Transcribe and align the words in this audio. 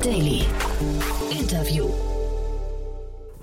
Daily. 0.00 0.49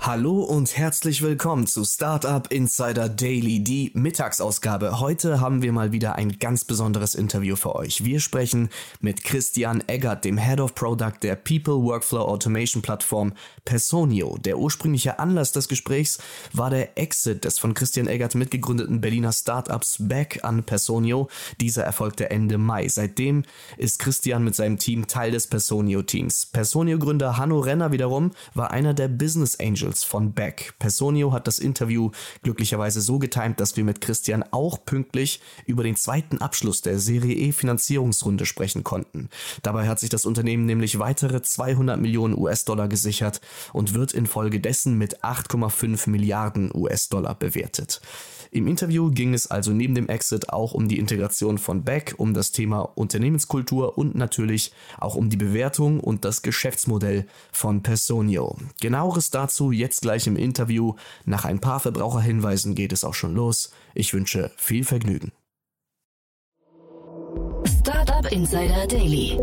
Hallo 0.08 0.42
und 0.42 0.78
herzlich 0.78 1.22
willkommen 1.22 1.68
zu 1.68 1.84
Startup 1.84 2.50
Insider 2.50 3.10
Daily, 3.10 3.62
die 3.62 3.92
Mittagsausgabe. 3.94 5.02
Heute 5.02 5.42
haben 5.42 5.62
wir 5.62 5.74
mal 5.74 5.92
wieder 5.92 6.16
ein 6.16 6.40
ganz 6.40 6.64
besonderes 6.64 7.14
Interview 7.14 7.58
für 7.58 7.76
euch. 7.76 8.06
Wir 8.06 8.22
sprechen 8.22 8.70
mit 9.02 9.26
Christian 9.26 9.84
Eggert, 9.88 10.24
dem 10.24 10.38
Head 10.38 10.62
of 10.62 10.76
Product 10.76 11.16
der 11.24 11.36
People 11.36 11.84
Workflow 11.84 12.22
Automation 12.22 12.82
Plattform 12.82 13.34
Personio. 13.66 14.38
Der 14.38 14.58
ursprüngliche 14.58 15.20
Anlass 15.20 15.52
des 15.52 15.68
Gesprächs 15.68 16.20
war 16.54 16.70
der 16.70 16.98
Exit 16.98 17.44
des 17.44 17.60
von 17.60 17.74
Christian 17.74 18.08
Eggert 18.08 18.34
mitgegründeten 18.34 19.02
Berliner 19.02 19.34
Startups 19.34 19.98
Back 20.00 20.40
an 20.44 20.64
Personio. 20.64 21.28
Dieser 21.60 21.84
erfolgte 21.84 22.30
Ende 22.30 22.58
Mai. 22.58 22.88
Seitdem 22.88 23.44
ist 23.76 24.00
Christian 24.00 24.46
mit 24.46 24.56
seinem 24.56 24.78
Team 24.78 25.08
Teil 25.08 25.32
des 25.32 25.48
Personio 25.48 26.02
Teams. 26.02 26.46
Personio 26.46 26.98
Gründer 26.98 27.36
Hanno 27.36 27.60
Renner 27.60 27.92
wiederum 27.92 28.32
war 28.54 28.72
einer 28.72 28.94
der 28.94 29.10
Business 29.10 29.60
Angels 29.60 29.97
Angels 29.98 30.04
von 30.04 30.34
Beck. 30.34 30.74
Personio 30.80 31.32
hat 31.34 31.48
das 31.48 31.60
Interview 31.60 32.12
glücklicherweise 32.44 33.02
so 33.02 33.20
getimt, 33.20 33.60
dass 33.60 33.78
wir 33.78 33.84
mit 33.84 34.02
Christian 34.02 34.44
auch 34.52 34.84
pünktlich 34.86 35.42
über 35.66 35.84
den 35.84 35.96
zweiten 35.96 36.40
Abschluss 36.40 36.82
der 36.82 37.00
Serie 37.00 37.36
E 37.36 37.52
Finanzierungsrunde 37.52 38.46
sprechen 38.46 38.84
konnten. 38.84 39.30
Dabei 39.64 39.88
hat 39.88 40.00
sich 40.00 40.10
das 40.10 40.26
Unternehmen 40.26 40.66
nämlich 40.66 41.00
weitere 41.00 41.42
200 41.42 42.00
Millionen 42.00 42.38
US-Dollar 42.38 42.88
gesichert 42.88 43.42
und 43.74 43.94
wird 43.94 44.14
infolgedessen 44.14 44.98
mit 44.98 45.24
8,5 45.24 46.10
Milliarden 46.10 46.72
US-Dollar 46.74 47.36
bewertet. 47.36 48.02
Im 48.52 48.68
Interview 48.68 49.12
ging 49.12 49.34
es 49.34 49.48
also 49.48 49.72
neben 49.72 49.96
dem 49.96 50.08
Exit 50.08 50.50
auch 50.50 50.74
um 50.74 50.88
die 50.88 51.00
Integration 51.00 51.58
von 51.58 51.84
Beck, 51.84 52.16
um 52.18 52.34
das 52.34 52.52
Thema 52.52 52.80
Unternehmenskultur 52.96 53.98
und 53.98 54.16
natürlich 54.16 54.72
auch 54.98 55.16
um 55.16 55.30
die 55.30 55.38
Bewertung 55.38 56.00
und 56.00 56.24
das 56.24 56.42
Geschäftsmodell 56.42 57.26
von 57.52 57.84
Personio. 57.84 58.58
Genaueres 58.80 59.32
dazu 59.32 59.72
jetzt 59.72 59.87
gleich 59.96 60.28
im 60.28 60.36
Interview. 60.36 60.94
Nach 61.26 61.46
ein 61.46 61.60
paar 61.60 61.80
Verbraucherhinweisen 61.80 62.76
geht 62.76 62.92
es 62.92 63.04
auch 63.04 63.14
schon 63.14 63.34
los. 63.34 63.72
Ich 63.94 64.14
wünsche 64.14 64.52
viel 64.58 64.84
Vergnügen. 64.84 65.32
Startup 67.66 68.32
Insider 68.32 68.86
Daily. 68.88 69.40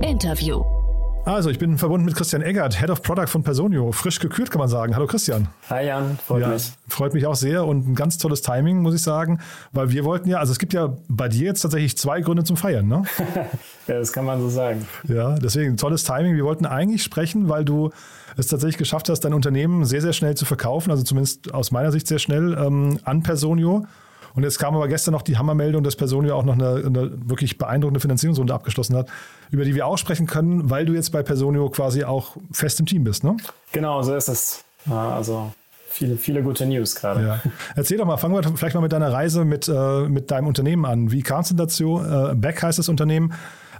Interview. 0.00 0.81
Also, 1.24 1.50
ich 1.50 1.58
bin 1.60 1.78
verbunden 1.78 2.04
mit 2.04 2.16
Christian 2.16 2.42
Eggert, 2.42 2.80
Head 2.80 2.90
of 2.90 3.00
Product 3.00 3.28
von 3.28 3.44
Personio. 3.44 3.92
Frisch 3.92 4.18
gekürt, 4.18 4.50
kann 4.50 4.58
man 4.58 4.68
sagen. 4.68 4.96
Hallo 4.96 5.06
Christian. 5.06 5.46
Hi 5.70 5.86
Jan, 5.86 6.18
freut 6.18 6.42
ja, 6.42 6.48
mich. 6.48 6.72
Freut 6.88 7.14
mich 7.14 7.26
auch 7.26 7.36
sehr 7.36 7.64
und 7.64 7.86
ein 7.86 7.94
ganz 7.94 8.18
tolles 8.18 8.42
Timing, 8.42 8.82
muss 8.82 8.92
ich 8.92 9.02
sagen, 9.02 9.38
weil 9.70 9.90
wir 9.90 10.04
wollten 10.04 10.28
ja, 10.28 10.38
also 10.38 10.50
es 10.50 10.58
gibt 10.58 10.72
ja 10.72 10.96
bei 11.08 11.28
dir 11.28 11.46
jetzt 11.46 11.60
tatsächlich 11.60 11.96
zwei 11.96 12.22
Gründe 12.22 12.42
zum 12.42 12.56
Feiern, 12.56 12.88
ne? 12.88 13.04
ja, 13.86 13.98
das 14.00 14.12
kann 14.12 14.24
man 14.24 14.40
so 14.40 14.48
sagen. 14.48 14.84
Ja, 15.06 15.36
deswegen 15.36 15.76
tolles 15.76 16.02
Timing. 16.02 16.34
Wir 16.34 16.44
wollten 16.44 16.66
eigentlich 16.66 17.04
sprechen, 17.04 17.48
weil 17.48 17.64
du 17.64 17.90
es 18.36 18.48
tatsächlich 18.48 18.78
geschafft 18.78 19.08
hast, 19.08 19.20
dein 19.20 19.32
Unternehmen 19.32 19.84
sehr, 19.84 20.00
sehr 20.00 20.14
schnell 20.14 20.34
zu 20.34 20.44
verkaufen, 20.44 20.90
also 20.90 21.04
zumindest 21.04 21.54
aus 21.54 21.70
meiner 21.70 21.92
Sicht 21.92 22.08
sehr 22.08 22.18
schnell 22.18 22.58
ähm, 22.58 22.98
an 23.04 23.22
Personio. 23.22 23.86
Und 24.34 24.42
jetzt 24.42 24.58
kam 24.58 24.74
aber 24.74 24.88
gestern 24.88 25.12
noch 25.12 25.22
die 25.22 25.36
Hammermeldung, 25.36 25.82
dass 25.82 25.96
Personio 25.96 26.36
auch 26.36 26.44
noch 26.44 26.54
eine, 26.54 26.82
eine, 26.86 27.10
wirklich 27.28 27.58
beeindruckende 27.58 28.00
Finanzierungsrunde 28.00 28.54
abgeschlossen 28.54 28.96
hat, 28.96 29.08
über 29.50 29.64
die 29.64 29.74
wir 29.74 29.86
auch 29.86 29.98
sprechen 29.98 30.26
können, 30.26 30.70
weil 30.70 30.86
du 30.86 30.94
jetzt 30.94 31.10
bei 31.10 31.22
Personio 31.22 31.68
quasi 31.70 32.04
auch 32.04 32.36
fest 32.52 32.80
im 32.80 32.86
Team 32.86 33.04
bist, 33.04 33.24
ne? 33.24 33.36
Genau, 33.72 34.02
so 34.02 34.14
ist 34.14 34.28
es. 34.28 34.64
Also 34.90 35.52
viele, 35.92 36.16
viele 36.16 36.42
gute 36.42 36.66
News 36.66 36.94
gerade. 36.96 37.26
Ja. 37.26 37.40
Erzähl 37.76 37.98
doch 37.98 38.06
mal, 38.06 38.16
fangen 38.16 38.34
wir 38.34 38.42
vielleicht 38.56 38.74
mal 38.74 38.80
mit 38.80 38.92
deiner 38.92 39.12
Reise 39.12 39.44
mit, 39.44 39.68
äh, 39.68 40.08
mit 40.08 40.30
deinem 40.30 40.46
Unternehmen 40.46 40.84
an. 40.84 41.12
Wie 41.12 41.22
kam 41.22 41.40
es 41.40 41.48
denn 41.48 41.56
dazu? 41.56 42.00
Äh, 42.00 42.34
Beck 42.34 42.62
heißt 42.62 42.78
das 42.78 42.88
Unternehmen. 42.88 43.34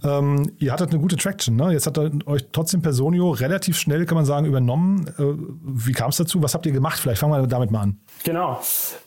Ähm, 0.05 0.53
ihr 0.59 0.73
hattet 0.73 0.91
eine 0.91 1.01
gute 1.01 1.17
Traction, 1.17 1.57
ne? 1.57 1.73
Jetzt 1.73 1.87
hat 1.87 1.99
euch 1.99 2.47
trotzdem 2.53 2.83
Personio 2.83 3.31
relativ 3.31 3.79
schnell, 3.79 4.05
kann 4.07 4.17
man 4.17 4.25
sagen, 4.25 4.47
übernommen. 4.47 5.07
Äh, 5.19 5.23
wie 5.63 5.93
kam 5.93 6.11
es 6.11 6.17
dazu? 6.17 6.43
Was 6.43 6.55
habt 6.55 6.67
ihr 6.67 6.73
gemacht? 6.73 6.99
Vielleicht 6.99 7.21
fangen 7.21 7.33
wir 7.33 7.47
damit 7.47 7.71
mal 7.71 7.83
an. 7.83 8.01
Genau. 8.25 8.61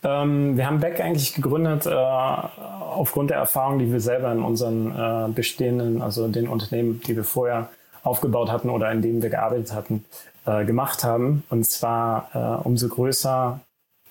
Ähm, 0.03 0.57
wir 0.57 0.65
haben 0.67 0.79
Beck 0.79 0.99
eigentlich 1.01 1.33
gegründet 1.33 1.85
äh, 1.85 1.89
aufgrund 1.91 3.29
der 3.29 3.37
Erfahrung, 3.37 3.79
die 3.79 3.91
wir 3.91 3.99
selber 3.99 4.31
in 4.31 4.41
unseren 4.41 4.91
äh, 4.91 5.31
bestehenden, 5.33 6.01
also 6.01 6.27
den 6.27 6.47
Unternehmen, 6.47 7.01
die 7.05 7.15
wir 7.15 7.23
vorher 7.23 7.69
aufgebaut 8.03 8.51
hatten 8.51 8.69
oder 8.69 8.91
in 8.91 9.01
denen 9.01 9.21
wir 9.21 9.29
gearbeitet 9.29 9.73
hatten, 9.73 10.05
äh, 10.45 10.63
gemacht 10.63 11.03
haben. 11.03 11.43
Und 11.49 11.65
zwar 11.65 12.29
äh, 12.33 12.67
umso 12.67 12.87
größer 12.87 13.59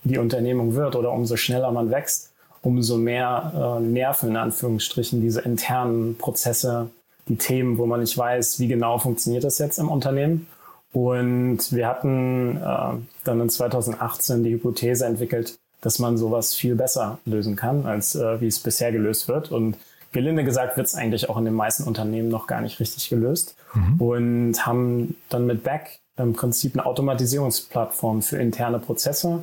die 0.03 0.19
Unternehmung 0.19 0.75
wird 0.75 0.97
oder 0.97 1.13
umso 1.13 1.37
schneller 1.37 1.73
man 1.73 1.91
wächst, 1.91 2.34
umso 2.65 2.97
mehr 2.97 3.79
äh, 3.79 3.81
Nerven 3.81 4.31
in 4.31 4.37
Anführungsstrichen 4.37 5.21
diese 5.21 5.43
internen 5.43 6.17
Prozesse, 6.17 6.91
die 7.29 7.37
Themen, 7.37 7.79
wo 7.79 7.87
man 7.87 8.01
nicht 8.01 8.17
weiß, 8.17 8.59
wie 8.59 8.69
genau 8.69 8.99
funktioniert 8.99 9.45
das 9.45 9.59
jetzt 9.59 9.79
im 9.79 9.89
Unternehmen. 9.89 10.47
Und 10.93 11.73
wir 11.73 11.89
hatten 11.89 12.57
äh, 12.57 12.97
dann 13.25 13.41
in 13.41 13.49
2018 13.49 14.45
die 14.45 14.53
Hypothese 14.53 15.05
entwickelt, 15.05 15.59
dass 15.81 15.99
man 15.99 16.17
sowas 16.17 16.55
viel 16.55 16.77
besser 16.77 17.19
lösen 17.27 17.57
kann, 17.57 17.85
als 17.85 18.15
äh, 18.15 18.41
wie 18.41 18.47
es 18.47 18.59
bisher 18.59 18.93
gelöst 18.93 19.29
wird. 19.29 19.51
Und 19.51 19.77
gelinde 20.13 20.45
gesagt 20.45 20.77
wird 20.77 20.87
es 20.87 20.95
eigentlich 20.95 21.29
auch 21.29 21.37
in 21.37 21.45
den 21.45 21.55
meisten 21.55 21.83
Unternehmen 21.85 22.29
noch 22.29 22.47
gar 22.47 22.61
nicht 22.61 22.81
richtig 22.81 23.09
gelöst. 23.11 23.57
Mhm. 23.75 24.01
Und 24.01 24.67
haben 24.67 25.17
dann 25.29 25.47
mit 25.47 25.65
Back 25.65 25.99
im 26.17 26.33
Prinzip 26.33 26.75
eine 26.75 26.87
Automatisierungsplattform 26.87 28.23
für 28.23 28.39
interne 28.39 28.79
Prozesse 28.79 29.43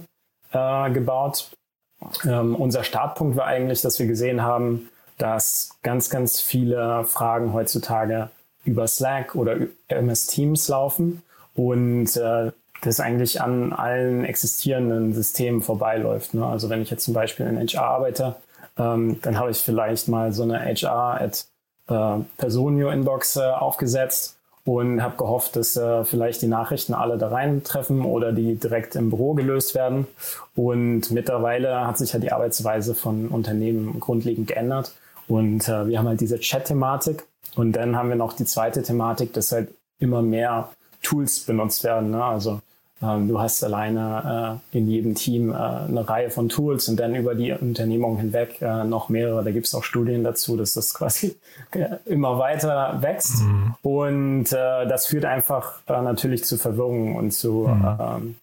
äh, 0.53 0.89
gebaut, 0.91 1.51
ähm, 2.25 2.55
unser 2.55 2.83
Startpunkt 2.83 3.37
war 3.37 3.45
eigentlich, 3.45 3.81
dass 3.81 3.99
wir 3.99 4.07
gesehen 4.07 4.41
haben, 4.41 4.89
dass 5.17 5.77
ganz, 5.83 6.09
ganz 6.09 6.41
viele 6.41 7.05
Fragen 7.05 7.53
heutzutage 7.53 8.29
über 8.63 8.87
Slack 8.87 9.35
oder 9.35 9.57
MS 9.87 10.27
Teams 10.27 10.67
laufen 10.67 11.23
und 11.55 12.15
äh, 12.17 12.51
das 12.81 12.99
eigentlich 12.99 13.41
an 13.41 13.73
allen 13.73 14.25
existierenden 14.25 15.13
Systemen 15.13 15.61
vorbeiläuft. 15.61 16.33
Ne? 16.33 16.45
Also 16.45 16.69
wenn 16.69 16.81
ich 16.81 16.89
jetzt 16.89 17.05
zum 17.05 17.13
Beispiel 17.13 17.45
in 17.45 17.59
HR 17.59 17.83
arbeite, 17.83 18.35
ähm, 18.77 19.19
dann 19.21 19.37
habe 19.37 19.51
ich 19.51 19.57
vielleicht 19.57 20.07
mal 20.07 20.33
so 20.33 20.43
eine 20.43 20.59
HR 20.59 21.21
at 21.21 21.45
äh, 21.87 22.23
Personio 22.37 22.89
Inbox 22.89 23.35
äh, 23.35 23.41
aufgesetzt 23.41 24.37
und 24.63 25.01
habe 25.01 25.17
gehofft, 25.17 25.55
dass 25.55 25.75
äh, 25.75 26.05
vielleicht 26.05 26.41
die 26.41 26.47
Nachrichten 26.47 26.93
alle 26.93 27.17
da 27.17 27.29
reintreffen 27.29 28.05
oder 28.05 28.31
die 28.31 28.55
direkt 28.55 28.95
im 28.95 29.09
Büro 29.09 29.33
gelöst 29.33 29.73
werden. 29.73 30.07
Und 30.55 31.11
mittlerweile 31.11 31.87
hat 31.87 31.97
sich 31.97 32.13
ja 32.13 32.19
die 32.19 32.31
Arbeitsweise 32.31 32.93
von 32.93 33.27
Unternehmen 33.29 33.99
grundlegend 33.99 34.47
geändert. 34.47 34.93
Und 35.27 35.67
äh, 35.67 35.87
wir 35.87 35.97
haben 35.97 36.07
halt 36.07 36.21
diese 36.21 36.39
Chat-Thematik. 36.39 37.23
Und 37.55 37.73
dann 37.73 37.95
haben 37.95 38.09
wir 38.09 38.15
noch 38.15 38.33
die 38.33 38.45
zweite 38.45 38.83
Thematik, 38.83 39.33
dass 39.33 39.51
halt 39.51 39.69
immer 39.99 40.21
mehr 40.21 40.69
Tools 41.01 41.41
benutzt 41.41 41.83
werden. 41.83 42.11
Ne? 42.11 42.23
Also 42.23 42.61
du 43.01 43.39
hast 43.39 43.63
alleine 43.63 44.59
äh, 44.73 44.77
in 44.77 44.87
jedem 44.87 45.15
Team 45.15 45.51
äh, 45.51 45.55
eine 45.55 46.07
Reihe 46.07 46.29
von 46.29 46.49
Tools 46.49 46.87
und 46.87 46.99
dann 46.99 47.15
über 47.15 47.33
die 47.33 47.51
Unternehmung 47.51 48.17
hinweg 48.17 48.61
äh, 48.61 48.83
noch 48.83 49.09
mehrere. 49.09 49.43
Da 49.43 49.49
gibt 49.49 49.65
es 49.65 49.73
auch 49.73 49.83
Studien 49.83 50.23
dazu, 50.23 50.55
dass 50.55 50.73
das 50.73 50.93
quasi 51.01 51.35
immer 52.05 52.37
weiter 52.37 53.01
wächst. 53.01 53.41
Mhm. 53.41 53.75
Und 53.81 54.45
das 54.51 55.07
führt 55.07 55.25
einfach 55.25 55.79
natürlich 55.87 56.43
zu 56.43 56.57
Verwirrung 56.57 57.15
und 57.15 57.31
zu 57.31 57.67
mhm. 57.67 57.97
Ähm, 57.99 58.35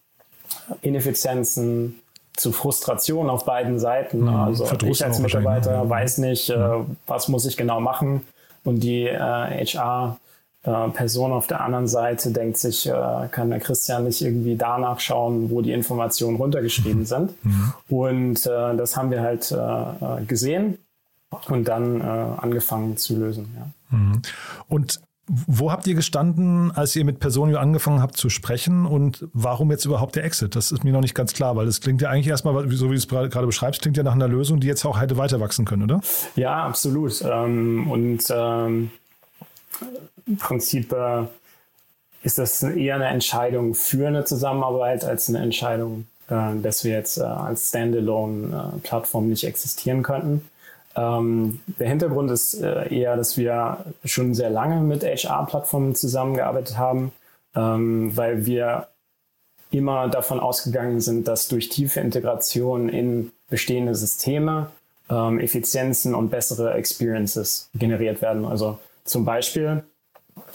Ineffizienzen, 0.83 2.01
zu 2.37 2.53
Frustration 2.53 3.31
auf 3.31 3.45
beiden 3.45 3.79
Seiten. 3.79 4.23
Mhm. 4.23 4.29
Also 4.29 4.67
ich 4.85 5.05
als 5.05 5.21
Mitarbeiter 5.21 5.89
weiß 5.89 6.19
nicht, 6.19 6.49
mhm. 6.49 6.97
was 7.07 7.29
muss 7.29 7.47
ich 7.47 7.57
genau 7.57 7.81
machen. 7.81 8.23
Und 8.65 8.81
die 8.81 9.09
HR 9.09 10.19
äh, 10.65 10.89
Person 10.89 11.33
auf 11.33 11.47
der 11.47 11.61
anderen 11.61 11.87
Seite 11.87 12.33
denkt 12.33 12.59
sich, 12.59 12.87
äh, 12.87 13.29
kann 13.31 13.51
der 13.51 13.61
Christian 13.61 14.05
nicht 14.05 14.21
irgendwie 14.21 14.57
danach 14.57 15.01
schauen, 15.01 15.51
wo 15.51 15.61
die 15.63 15.73
Informationen 15.73 16.37
runtergeschrieben 16.37 17.03
mhm. 17.03 17.07
sind. 17.07 17.45
Mhm. 17.45 17.73
Und 17.89 18.47
äh, 18.47 18.77
das 18.77 18.97
haben 18.97 19.11
wir 19.11 19.23
halt 19.23 19.53
äh, 19.53 19.57
äh, 19.57 20.25
gesehen 20.27 20.79
und 21.49 21.69
dann 21.69 22.01
angefangen 22.01 22.97
zu 22.97 23.15
lösen. 23.19 23.55
Ja. 23.55 23.99
Mhm. 23.99 24.23
Und 24.67 25.03
wo 25.29 25.71
habt 25.71 25.87
ihr 25.87 25.95
gestanden, 25.95 26.73
als 26.73 26.97
ihr 26.97 27.05
mit 27.05 27.21
Personio 27.21 27.59
angefangen 27.59 28.01
habt 28.01 28.17
zu 28.17 28.31
sprechen 28.31 28.87
und 28.87 29.29
warum 29.35 29.71
jetzt 29.71 29.85
überhaupt 29.85 30.17
der 30.17 30.25
Exit? 30.25 30.57
Das 30.57 30.73
ist 30.73 30.85
mir 30.85 30.93
noch 30.93 31.03
nicht 31.03 31.15
ganz 31.15 31.35
klar, 31.35 31.55
weil 31.55 31.67
das 31.67 31.83
klingt 31.83 32.01
ja 32.01 32.09
eigentlich 32.09 32.29
erstmal, 32.29 32.55
so 32.71 32.87
wie 32.87 32.95
du 32.95 32.99
es 32.99 33.09
gerade 33.09 33.47
beschreibst, 33.47 33.83
klingt 33.83 33.99
ja 33.99 34.03
nach 34.03 34.15
einer 34.15 34.27
Lösung, 34.27 34.59
die 34.59 34.67
jetzt 34.67 34.87
auch 34.87 34.99
hätte 34.99 35.19
weiter 35.19 35.39
wachsen 35.39 35.67
können, 35.67 35.83
oder? 35.83 36.01
Ja, 36.35 36.65
absolut. 36.65 37.23
Ähm, 37.23 37.91
und 37.91 38.25
ähm, 38.31 38.91
im 40.27 40.37
Prinzip 40.37 40.93
äh, 40.93 41.25
ist 42.23 42.39
das 42.39 42.63
eher 42.63 42.97
eine 42.97 43.09
Entscheidung 43.09 43.75
für 43.75 44.07
eine 44.07 44.25
Zusammenarbeit 44.25 45.05
als 45.05 45.29
eine 45.29 45.39
Entscheidung, 45.39 46.07
äh, 46.29 46.57
dass 46.63 46.85
wir 46.85 46.93
jetzt 46.93 47.19
äh, 47.19 47.23
als 47.23 47.69
Standalone-Plattform 47.69 49.25
äh, 49.25 49.29
nicht 49.29 49.45
existieren 49.45 50.03
könnten. 50.03 50.49
Ähm, 50.97 51.61
der 51.79 51.89
Hintergrund 51.89 52.31
ist 52.31 52.55
äh, 52.55 52.93
eher, 52.93 53.17
dass 53.17 53.37
wir 53.37 53.85
schon 54.05 54.35
sehr 54.35 54.51
lange 54.51 54.81
mit 54.81 55.05
HR-Plattformen 55.05 55.95
zusammengearbeitet 55.95 56.77
haben, 56.77 57.13
ähm, 57.55 58.17
weil 58.17 58.47
wir 58.47 58.89
immer 59.71 60.09
davon 60.09 60.41
ausgegangen 60.41 61.01
sind, 61.01 61.29
dass 61.29 61.49
durch 61.49 61.69
tiefe 61.69 62.01
Integration 62.01 62.89
in 62.89 63.33
bestehende 63.49 63.95
Systeme 63.95 64.71
ähm, 65.11 65.39
Effizienzen 65.41 66.15
und 66.15 66.31
bessere 66.31 66.75
Experiences 66.75 67.71
generiert 67.75 68.23
werden. 68.23 68.45
Also 68.45 68.79
zum 69.09 69.25
Beispiel 69.25 69.85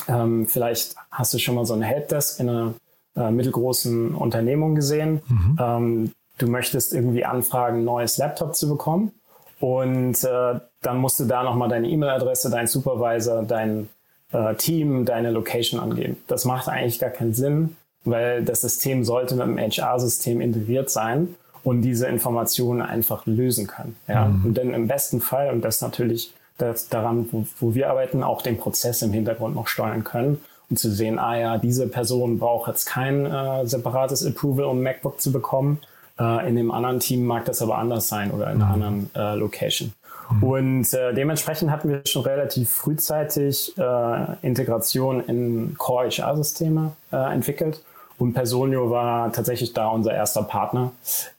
Ähm, 0.07 0.47
vielleicht 0.47 0.95
hast 1.11 1.33
du 1.33 1.37
schon 1.39 1.55
mal 1.55 1.65
so 1.65 1.73
eine 1.73 1.85
Helpdesk 1.85 2.39
in 2.39 2.49
einer 2.49 2.73
äh, 3.15 3.31
mittelgroßen 3.31 4.15
Unternehmung 4.15 4.75
gesehen. 4.75 5.21
Mhm. 5.27 5.57
Ähm, 5.59 6.11
du 6.37 6.47
möchtest 6.47 6.93
irgendwie 6.93 7.25
anfragen, 7.25 7.79
ein 7.79 7.85
neues 7.85 8.17
Laptop 8.17 8.55
zu 8.55 8.67
bekommen. 8.69 9.11
Und 9.59 10.23
äh, 10.23 10.59
dann 10.81 10.97
musst 10.97 11.19
du 11.19 11.25
da 11.25 11.43
nochmal 11.43 11.69
deine 11.69 11.87
E-Mail-Adresse, 11.87 12.49
deinen 12.49 12.67
Supervisor, 12.67 13.43
dein 13.43 13.87
äh, 14.31 14.55
Team, 14.55 15.05
deine 15.05 15.31
Location 15.31 15.79
angeben. 15.79 16.17
Das 16.27 16.43
macht 16.43 16.67
eigentlich 16.67 16.99
gar 16.99 17.11
keinen 17.11 17.33
Sinn, 17.33 17.77
weil 18.03 18.43
das 18.43 18.61
System 18.61 19.03
sollte 19.05 19.35
mit 19.35 19.45
dem 19.45 19.57
HR-System 19.57 20.41
integriert 20.41 20.89
sein 20.89 21.35
und 21.63 21.81
diese 21.81 22.07
Informationen 22.07 22.81
einfach 22.81 23.25
lösen 23.25 23.67
können. 23.67 23.95
Ja? 24.07 24.25
Mhm. 24.25 24.45
Und 24.45 24.57
dann 24.57 24.73
im 24.73 24.87
besten 24.87 25.21
Fall, 25.21 25.49
und 25.53 25.61
das 25.61 25.81
natürlich 25.81 26.33
das 26.57 26.89
daran, 26.89 27.27
wo, 27.31 27.45
wo 27.59 27.75
wir 27.75 27.89
arbeiten, 27.89 28.23
auch 28.23 28.41
den 28.41 28.57
Prozess 28.57 29.01
im 29.01 29.11
Hintergrund 29.11 29.55
noch 29.55 29.67
steuern 29.67 30.03
können 30.03 30.41
und 30.69 30.77
zu 30.77 30.91
sehen, 30.91 31.19
ah 31.19 31.37
ja, 31.37 31.57
diese 31.57 31.87
Person 31.87 32.39
braucht 32.39 32.67
jetzt 32.67 32.85
kein 32.85 33.25
äh, 33.25 33.65
separates 33.65 34.25
Approval, 34.25 34.65
um 34.65 34.81
MacBook 34.81 35.19
zu 35.19 35.31
bekommen. 35.31 35.79
Äh, 36.19 36.47
in 36.47 36.55
dem 36.55 36.71
anderen 36.71 36.99
Team 36.99 37.25
mag 37.25 37.45
das 37.45 37.61
aber 37.61 37.77
anders 37.77 38.07
sein 38.07 38.31
oder 38.31 38.51
in 38.51 38.61
einer 38.61 38.65
mhm. 38.65 38.71
anderen 38.71 39.09
äh, 39.15 39.35
Location. 39.35 39.93
Mhm. 40.31 40.43
Und 40.43 40.93
äh, 40.93 41.13
dementsprechend 41.13 41.71
hatten 41.71 41.89
wir 41.89 42.01
schon 42.05 42.23
relativ 42.23 42.69
frühzeitig 42.69 43.77
äh, 43.77 44.25
Integration 44.41 45.23
in 45.25 45.75
Core 45.77 46.09
HR-Systeme 46.09 46.93
äh, 47.11 47.33
entwickelt 47.33 47.83
und 48.17 48.33
Personio 48.33 48.89
war 48.89 49.31
tatsächlich 49.33 49.73
da 49.73 49.87
unser 49.89 50.13
erster 50.13 50.43
Partner. 50.43 50.91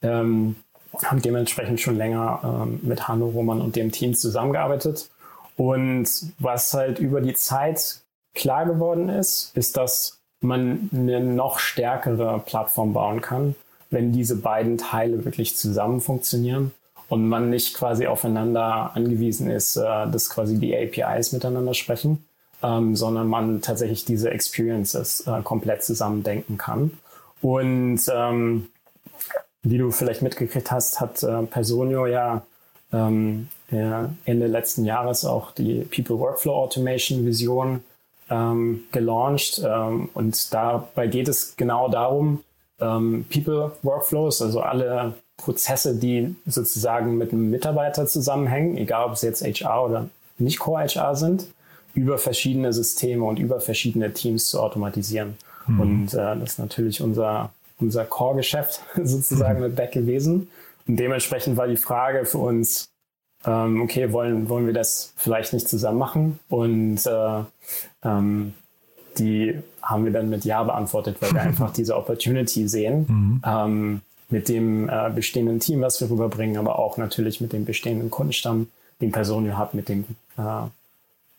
Ähm, 0.02 0.56
haben 1.04 1.22
dementsprechend 1.22 1.80
schon 1.80 1.96
länger 1.96 2.40
ähm, 2.42 2.80
mit 2.82 3.08
Hanno 3.08 3.26
Roman 3.26 3.60
und 3.60 3.76
dem 3.76 3.92
Team 3.92 4.14
zusammengearbeitet. 4.14 5.10
Und 5.56 6.08
was 6.38 6.74
halt 6.74 6.98
über 6.98 7.20
die 7.20 7.34
Zeit 7.34 8.00
klar 8.34 8.66
geworden 8.66 9.08
ist, 9.08 9.56
ist, 9.56 9.76
dass 9.76 10.18
man 10.40 10.90
eine 10.92 11.20
noch 11.20 11.58
stärkere 11.58 12.40
Plattform 12.44 12.92
bauen 12.92 13.20
kann, 13.20 13.54
wenn 13.90 14.12
diese 14.12 14.36
beiden 14.36 14.78
Teile 14.78 15.24
wirklich 15.24 15.56
zusammen 15.56 16.00
funktionieren 16.00 16.72
und 17.08 17.28
man 17.28 17.50
nicht 17.50 17.74
quasi 17.74 18.06
aufeinander 18.06 18.90
angewiesen 18.94 19.50
ist, 19.50 19.76
äh, 19.76 19.80
dass 19.80 20.30
quasi 20.30 20.58
die 20.58 20.76
APIs 20.76 21.32
miteinander 21.32 21.74
sprechen, 21.74 22.24
ähm, 22.62 22.96
sondern 22.96 23.28
man 23.28 23.60
tatsächlich 23.60 24.04
diese 24.04 24.30
Experiences 24.30 25.26
äh, 25.26 25.42
komplett 25.42 25.84
zusammendenken 25.84 26.58
kann. 26.58 26.98
Und 27.40 28.00
ähm, 28.12 28.68
wie 29.64 29.78
du 29.78 29.90
vielleicht 29.90 30.22
mitgekriegt 30.22 30.70
hast, 30.70 31.00
hat 31.00 31.22
äh, 31.22 31.42
Personio 31.42 32.06
ja 32.06 32.42
ähm, 32.92 33.48
Ende 33.70 34.46
letzten 34.46 34.84
Jahres 34.84 35.24
auch 35.24 35.50
die 35.50 35.80
People 35.80 36.18
Workflow 36.20 36.54
Automation 36.54 37.26
Vision 37.26 37.82
ähm, 38.30 38.84
gelauncht. 38.92 39.60
Ähm, 39.64 40.10
und 40.14 40.54
dabei 40.54 41.06
geht 41.08 41.28
es 41.28 41.56
genau 41.56 41.88
darum, 41.88 42.44
ähm, 42.80 43.24
People 43.32 43.72
Workflows, 43.82 44.42
also 44.42 44.60
alle 44.60 45.14
Prozesse, 45.36 45.96
die 45.96 46.34
sozusagen 46.46 47.18
mit 47.18 47.32
einem 47.32 47.50
Mitarbeiter 47.50 48.06
zusammenhängen, 48.06 48.76
egal 48.76 49.06
ob 49.06 49.12
es 49.12 49.22
jetzt 49.22 49.42
HR 49.42 49.84
oder 49.84 50.08
nicht 50.38 50.58
Core 50.58 50.86
HR 50.86 51.16
sind, 51.16 51.46
über 51.94 52.18
verschiedene 52.18 52.72
Systeme 52.72 53.24
und 53.24 53.38
über 53.38 53.60
verschiedene 53.60 54.12
Teams 54.12 54.48
zu 54.48 54.60
automatisieren. 54.60 55.36
Mhm. 55.66 55.80
Und 55.80 56.14
äh, 56.14 56.36
das 56.38 56.52
ist 56.52 56.58
natürlich 56.58 57.00
unser, 57.00 57.50
unser 57.84 58.04
Core-Geschäft 58.04 58.82
sozusagen 59.02 59.60
mit 59.60 59.76
Back 59.76 59.92
gewesen. 59.92 60.48
Und 60.86 60.96
dementsprechend 60.96 61.56
war 61.56 61.66
die 61.66 61.76
Frage 61.76 62.24
für 62.26 62.38
uns, 62.38 62.88
ähm, 63.46 63.82
okay, 63.82 64.12
wollen, 64.12 64.48
wollen 64.48 64.66
wir 64.66 64.74
das 64.74 65.12
vielleicht 65.16 65.52
nicht 65.52 65.68
zusammen 65.68 65.98
machen? 65.98 66.40
Und 66.48 67.06
äh, 67.06 67.40
ähm, 68.04 68.54
die 69.18 69.58
haben 69.82 70.04
wir 70.04 70.12
dann 70.12 70.28
mit 70.28 70.44
Ja 70.44 70.62
beantwortet, 70.62 71.16
weil 71.20 71.32
wir 71.32 71.42
einfach 71.48 71.72
diese 71.72 71.96
Opportunity 71.96 72.68
sehen. 72.68 73.06
Mhm. 73.08 73.42
Ähm, 73.44 74.00
mit 74.30 74.48
dem 74.48 74.88
äh, 74.88 75.10
bestehenden 75.14 75.60
Team, 75.60 75.82
was 75.82 76.00
wir 76.00 76.10
rüberbringen, 76.10 76.56
aber 76.56 76.78
auch 76.78 76.96
natürlich 76.96 77.40
mit 77.40 77.52
dem 77.52 77.64
bestehenden 77.64 78.10
Kundenstamm, 78.10 78.68
den 79.00 79.12
Personio 79.12 79.56
hat, 79.56 79.74
mit 79.74 79.88
dem 79.88 80.04
äh, 80.36 80.42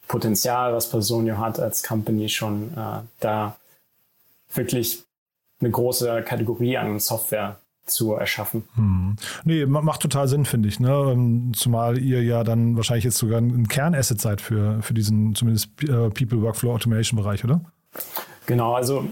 Potenzial, 0.08 0.74
was 0.74 0.90
Personio 0.90 1.38
hat 1.38 1.60
als 1.60 1.84
Company 1.84 2.30
schon 2.30 2.72
äh, 2.78 3.00
da 3.20 3.58
wirklich 4.54 5.04
eine 5.60 5.72
große 5.72 6.24
Kategorie 6.24 6.78
an 6.78 7.00
Software 7.00 7.58
zu 7.86 8.14
erschaffen. 8.14 8.64
Hm. 8.76 9.16
Nee, 9.44 9.66
macht 9.66 10.02
total 10.02 10.28
Sinn, 10.28 10.46
finde 10.46 10.70
ich. 10.70 10.80
Ne? 10.80 10.90
Ähm, 10.90 11.52
zumal 11.56 12.00
ihr 12.00 12.24
ja 12.24 12.44
dann 12.44 12.76
wahrscheinlich 12.76 13.06
jetzt 13.06 13.18
sogar 13.18 13.40
ein 13.40 13.68
Kernasset 13.68 14.20
seid 14.20 14.42
für, 14.42 14.82
für 14.82 14.94
diesen 14.94 15.36
zumindest 15.36 15.70
äh, 15.84 16.10
People 16.10 16.42
Workflow 16.42 16.74
Automation 16.74 17.20
Bereich, 17.20 17.44
oder? 17.44 17.62
Genau, 18.48 18.74
also 18.74 19.06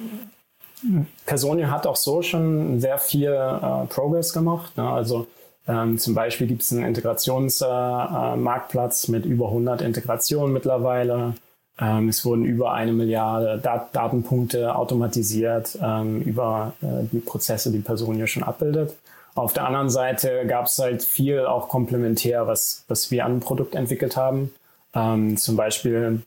Personio 1.25 1.69
hat 1.69 1.88
auch 1.88 1.95
so 1.95 2.22
schon 2.22 2.80
sehr 2.80 2.98
viel 2.98 3.31
äh, 3.31 3.86
Progress 3.88 4.34
gemacht. 4.34 4.75
Ne? 4.78 4.89
Also 4.89 5.28
ähm, 5.68 5.98
zum 5.98 6.13
Beispiel 6.13 6.48
gibt 6.48 6.63
es 6.63 6.74
einen 6.74 6.84
Integrationsmarktplatz 6.84 9.07
äh, 9.07 9.12
mit 9.12 9.25
über 9.25 9.48
100 9.48 9.81
Integrationen 9.81 10.51
mittlerweile. 10.51 11.36
Ähm, 11.80 12.10
es 12.10 12.24
wurden 12.24 12.46
über 12.46 12.74
eine 12.74 12.94
Milliarde 12.94 13.60
Dat 13.62 13.96
Datenpunkte 13.96 14.75
automatisiert 14.75 15.78
ähm, 15.81 16.22
über 16.22 16.74
äh, 16.81 17.06
die 17.12 17.20
Prozesse, 17.20 17.72
die 17.72 17.80
Personio 17.80 18.28
schon 18.28 18.44
abbildet. 18.44 18.96
Auf 19.36 19.54
der 19.54 19.66
anderen 19.66 19.90
Seite 19.90 20.46
gab 20.48 20.68
es 20.68 20.78
halt 20.78 21.04
viel 21.04 21.46
auch 21.46 21.68
komplementär, 21.68 22.46
was, 22.46 22.86
was 22.88 23.10
wir 23.10 23.25
an 23.25 23.40
Produkt 23.40 23.74
entwickelt 23.74 24.16
haben. 24.16 24.54
Ähm, 24.94 25.38
zum 25.38 25.56
Beispiel 25.56 26.22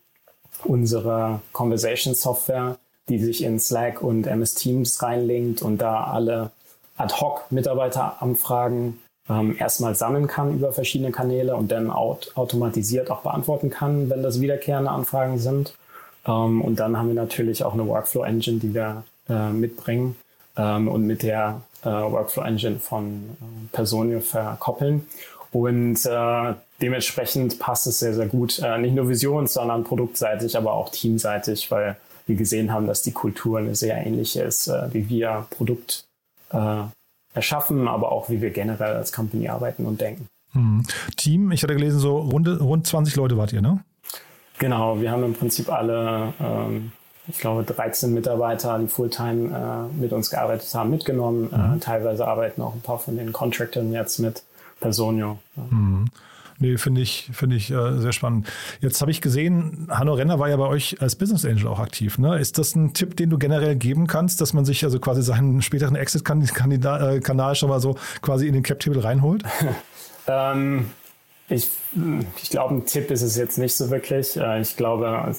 unsere 0.65 1.41
Conversation 1.53 2.15
Software, 2.15 2.79
die 3.09 3.21
sich 3.21 3.45
in 3.45 3.61
Slack 3.61 4.03
und 4.03 4.27
MS 4.27 4.55
Teams 4.55 5.01
reinlinkt 5.03 5.63
und 5.63 5.79
da 5.79 6.05
alle 6.05 6.51
Ad-Hoc-Mitarbeiteranfragen 6.97 8.99
ähm, 9.29 9.57
erstmal 9.59 9.95
sammeln 9.95 10.27
kann 10.27 10.55
über 10.55 10.73
verschiedene 10.73 11.11
Kanäle 11.11 11.57
und 11.57 11.73
dann 11.73 11.91
aut 11.91 12.33
automatisiert 12.37 13.11
auch 13.11 13.23
beantworten 13.23 13.71
kann, 13.71 14.09
wenn 14.09 14.23
das 14.23 14.41
wiederkehrende 14.41 14.91
Anfragen 14.91 15.39
sind. 15.39 15.75
Ähm, 16.27 16.63
und 16.63 16.79
dann 16.79 16.97
haben 16.97 17.09
wir 17.09 17.15
natürlich 17.15 17.65
auch 17.65 17.75
eine 17.75 17.87
Workflow-Engine, 17.87 18.61
die 18.61 18.75
wir 18.75 19.05
äh, 19.29 19.51
mitbringen 19.51 20.17
ähm, 20.57 20.89
und 20.89 21.07
mit 21.07 21.23
der 21.23 21.63
äh, 21.83 21.89
Workflow-Engine 21.89 22.79
von 22.79 23.37
äh, 23.41 23.45
Personio 23.73 24.21
verkoppeln. 24.21 25.07
Und 25.53 26.05
äh, 26.05 26.55
dementsprechend 26.81 27.59
passt 27.59 27.87
es 27.87 27.99
sehr, 27.99 28.15
sehr 28.15 28.27
gut, 28.27 28.59
äh, 28.59 28.79
nicht 28.79 28.95
nur 28.95 29.09
visions-, 29.09 29.55
sondern 29.55 29.85
produktseitig, 29.85 30.57
aber 30.57 30.75
auch 30.75 30.91
teamseitig, 30.91 31.71
weil 31.71 31.97
wir 32.27 32.37
gesehen 32.37 32.73
haben, 32.73 32.87
dass 32.87 33.03
die 33.03 33.13
Kultur 33.13 33.59
eine 33.59 33.75
sehr 33.75 34.05
ähnliche 34.05 34.43
ist, 34.43 34.69
äh, 34.69 34.93
wie 34.93 35.09
wir 35.09 35.47
Produkt 35.51 36.05
äh, 36.53 36.83
erschaffen, 37.37 37.87
aber 37.87 38.11
auch 38.11 38.29
wie 38.29 38.41
wir 38.41 38.51
generell 38.51 38.97
als 38.97 39.13
Company 39.13 39.49
arbeiten 39.49 39.85
und 39.85 40.01
denken. 40.01 40.27
Hm. 40.53 40.83
Team, 41.17 41.53
ich 41.53 41.63
hatte 41.63 41.75
gelesen, 41.75 42.01
so 42.01 42.17
rund, 42.19 42.49
rund 42.49 42.87
20 42.87 43.15
Leute 43.17 43.37
wart 43.37 43.53
ihr, 43.53 43.61
ne? 43.61 43.81
Genau, 44.59 45.01
wir 45.01 45.11
haben 45.11 45.23
im 45.23 45.35
Prinzip 45.35 45.71
alle, 45.71 46.33
ähm, 46.41 46.93
ich 47.29 47.39
glaube, 47.39 47.63
13 47.63 48.15
Mitarbeiter, 48.15 48.79
die 48.79 48.89
Fulltime 48.89 49.91
äh, 49.93 50.01
mit 50.01 50.13
uns 50.13 50.31
gearbeitet 50.31 50.73
haben, 50.75 50.91
mitgenommen. 50.91 51.51
Mhm. 51.51 51.77
Äh, 51.77 51.81
teilweise 51.81 52.27
arbeiten 52.27 52.63
auch 52.63 52.75
ein 52.75 52.81
paar 52.81 52.99
von 52.99 53.17
den 53.17 53.33
Contractoren 53.33 53.93
jetzt 53.93 54.19
mit 54.19 54.43
Personio. 54.81 55.39
Mhm. 55.57 56.07
Nee, 56.59 56.79
finde 56.79 57.01
ich, 57.01 57.31
finde 57.33 57.57
ich 57.57 57.71
äh, 57.71 57.99
sehr 57.99 58.13
spannend. 58.13 58.49
Jetzt 58.81 59.01
habe 59.01 59.11
ich 59.11 59.21
gesehen, 59.21 59.89
Hanno 59.91 60.15
Renner 60.15 60.39
war 60.39 60.49
ja 60.49 60.57
bei 60.57 60.67
euch 60.67 61.01
als 61.01 61.17
Business 61.17 61.45
Angel 61.45 61.67
auch 61.69 61.81
aktiv. 61.81 62.19
Ne? 62.19 62.39
Ist 62.39 62.59
das 62.59 62.75
ein 62.75 62.95
Tipp, 62.95 63.17
den 63.17 63.31
du 63.31 63.39
generell 63.39 63.77
geben 63.77 64.07
kannst, 64.07 64.41
dass 64.41 64.53
man 64.53 64.65
sich 64.65 64.85
also 64.85 64.99
quasi 64.99 65.23
seinen 65.23 65.63
späteren 65.63 65.97
Exit-Kanal 65.97 67.55
schon 67.55 67.69
mal 67.69 67.81
so 67.81 67.97
quasi 68.23 68.47
in 68.47 68.55
den 68.55 68.63
Cap-Table 68.63 69.05
reinholt? 69.05 69.45
ähm, 70.27 70.91
ich 71.49 71.71
ich 72.43 72.51
glaube, 72.51 72.75
ein 72.75 72.87
Tipp 72.87 73.11
ist 73.11 73.23
es 73.23 73.37
jetzt 73.37 73.59
nicht 73.59 73.77
so 73.77 73.91
wirklich. 73.91 74.37
Äh, 74.37 74.61
ich 74.61 74.77
glaube, 74.77 75.35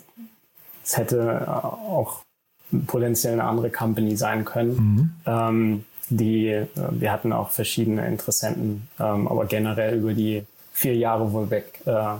es 0.83 0.97
hätte 0.97 1.45
äh, 1.45 1.49
auch 1.49 2.23
potenziell 2.85 3.33
eine 3.33 3.43
andere 3.43 3.69
Company 3.69 4.15
sein 4.15 4.45
können. 4.45 4.75
Mhm. 4.75 5.11
Ähm, 5.25 5.85
die, 6.09 6.47
äh, 6.47 6.67
wir 6.91 7.11
hatten 7.11 7.33
auch 7.33 7.51
verschiedene 7.51 8.07
Interessenten, 8.07 8.87
ähm, 8.99 9.27
aber 9.27 9.45
generell 9.45 9.97
über 9.97 10.13
die 10.13 10.45
vier 10.77 10.95
Jahre 10.95 11.33
wohl 11.33 11.49
weg 11.49 11.81
äh, 11.85 12.15